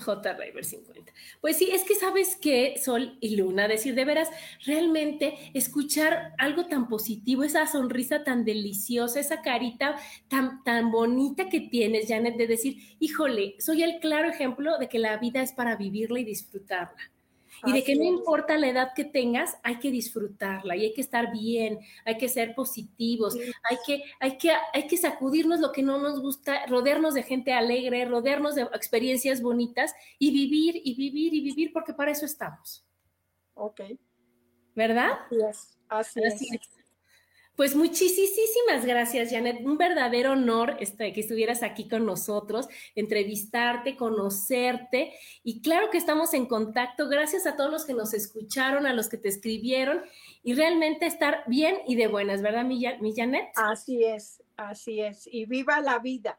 [0.00, 0.32] J.
[0.34, 1.12] River 50.
[1.40, 4.28] Pues sí, es que sabes que Sol y Luna, decir de veras,
[4.64, 9.96] realmente escuchar algo tan positivo, esa sonrisa tan deliciosa, esa carita
[10.28, 14.98] tan, tan bonita que tienes, Janet, de decir, híjole, soy el claro ejemplo de que
[14.98, 17.10] la vida es para vivirla y disfrutarla
[17.66, 21.00] y de que no importa la edad que tengas, hay que disfrutarla y hay que
[21.00, 23.36] estar bien, hay que ser positivos,
[23.68, 27.52] hay, que, hay, que, hay que sacudirnos lo que no nos gusta, rodearnos de gente
[27.52, 32.86] alegre, rodearnos de experiencias bonitas y vivir y vivir y vivir porque para eso estamos.
[33.54, 33.80] Ok.
[34.74, 35.18] ¿Verdad?
[35.26, 35.78] Así es.
[35.88, 36.77] Así, es.
[37.58, 39.66] Pues muchísimas gracias, Janet.
[39.66, 45.12] Un verdadero honor este, que estuvieras aquí con nosotros, entrevistarte, conocerte.
[45.42, 47.08] Y claro que estamos en contacto.
[47.08, 50.02] Gracias a todos los que nos escucharon, a los que te escribieron
[50.44, 53.48] y realmente estar bien y de buenas, ¿verdad, mi, mi Janet?
[53.56, 55.26] Así es, así es.
[55.26, 56.38] Y viva la vida.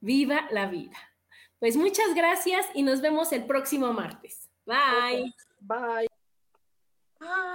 [0.00, 0.96] Viva la vida.
[1.58, 4.48] Pues muchas gracias y nos vemos el próximo martes.
[4.64, 5.34] Bye.
[5.60, 6.08] Bye.
[7.20, 7.54] Bye.